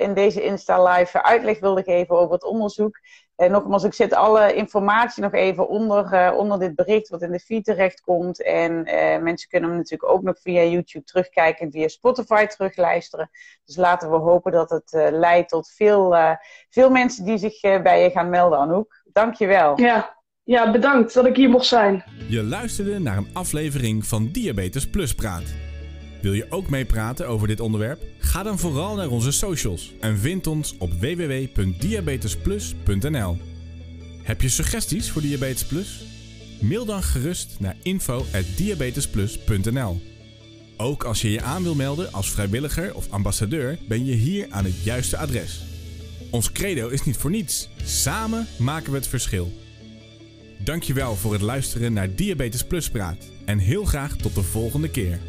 in 0.00 0.14
deze 0.14 0.42
Insta 0.42 0.82
Live 0.82 1.22
uitleg 1.22 1.60
wilde 1.60 1.82
geven 1.82 2.18
over 2.18 2.32
het 2.32 2.44
onderzoek. 2.44 2.98
En 3.38 3.50
nogmaals, 3.50 3.84
ik 3.84 3.94
zet 3.94 4.14
alle 4.14 4.54
informatie 4.54 5.22
nog 5.22 5.32
even 5.32 5.68
onder, 5.68 6.12
uh, 6.12 6.36
onder 6.36 6.58
dit 6.58 6.74
bericht 6.74 7.08
wat 7.08 7.22
in 7.22 7.32
de 7.32 7.38
feed 7.38 7.64
terechtkomt. 7.64 8.42
En 8.42 8.72
uh, 8.72 9.22
mensen 9.22 9.48
kunnen 9.48 9.68
hem 9.68 9.78
natuurlijk 9.78 10.10
ook 10.10 10.22
nog 10.22 10.38
via 10.40 10.62
YouTube 10.62 11.04
terugkijken 11.04 11.66
en 11.66 11.72
via 11.72 11.88
Spotify 11.88 12.46
terugluisteren. 12.46 13.30
Dus 13.64 13.76
laten 13.76 14.10
we 14.10 14.16
hopen 14.16 14.52
dat 14.52 14.70
het 14.70 14.92
uh, 14.92 15.06
leidt 15.10 15.48
tot 15.48 15.70
veel, 15.70 16.16
veel 16.68 16.90
mensen 16.90 17.24
die 17.24 17.38
zich 17.38 17.60
bij 17.60 18.02
je 18.02 18.10
gaan 18.10 18.28
melden, 18.28 18.58
Anouk. 18.58 19.02
Dankjewel. 19.12 19.80
Ja. 19.80 20.16
ja, 20.42 20.70
bedankt 20.70 21.14
dat 21.14 21.26
ik 21.26 21.36
hier 21.36 21.50
mocht 21.50 21.66
zijn. 21.66 22.04
Je 22.28 22.42
luisterde 22.42 22.98
naar 22.98 23.16
een 23.16 23.30
aflevering 23.32 24.06
van 24.06 24.28
Diabetes 24.32 24.90
Plus 24.90 25.14
Praat. 25.14 25.67
Wil 26.20 26.32
je 26.32 26.46
ook 26.50 26.68
meepraten 26.68 27.28
over 27.28 27.48
dit 27.48 27.60
onderwerp? 27.60 28.02
Ga 28.18 28.42
dan 28.42 28.58
vooral 28.58 28.96
naar 28.96 29.08
onze 29.08 29.32
socials 29.32 29.92
en 30.00 30.18
vind 30.18 30.46
ons 30.46 30.74
op 30.78 30.92
www.diabetesplus.nl. 30.92 33.38
Heb 34.22 34.40
je 34.40 34.48
suggesties 34.48 35.10
voor 35.10 35.22
Diabetes 35.22 35.64
Plus? 35.64 36.04
Mail 36.60 36.84
dan 36.84 37.02
gerust 37.02 37.56
naar 37.58 37.76
info@diabetesplus.nl. 37.82 40.00
Ook 40.76 41.04
als 41.04 41.22
je 41.22 41.30
je 41.30 41.42
aan 41.42 41.62
wil 41.62 41.74
melden 41.74 42.12
als 42.12 42.30
vrijwilliger 42.30 42.94
of 42.94 43.10
ambassadeur, 43.10 43.78
ben 43.88 44.04
je 44.04 44.14
hier 44.14 44.46
aan 44.50 44.64
het 44.64 44.82
juiste 44.82 45.16
adres. 45.16 45.62
Ons 46.30 46.52
credo 46.52 46.88
is 46.88 47.04
niet 47.04 47.16
voor 47.16 47.30
niets. 47.30 47.68
Samen 47.84 48.46
maken 48.58 48.90
we 48.90 48.96
het 48.96 49.06
verschil. 49.06 49.52
Dankjewel 50.58 51.16
voor 51.16 51.32
het 51.32 51.42
luisteren 51.42 51.92
naar 51.92 52.14
Diabetes 52.14 52.64
Plus 52.64 52.90
Praat 52.90 53.30
en 53.44 53.58
heel 53.58 53.84
graag 53.84 54.16
tot 54.16 54.34
de 54.34 54.42
volgende 54.42 54.90
keer. 54.90 55.20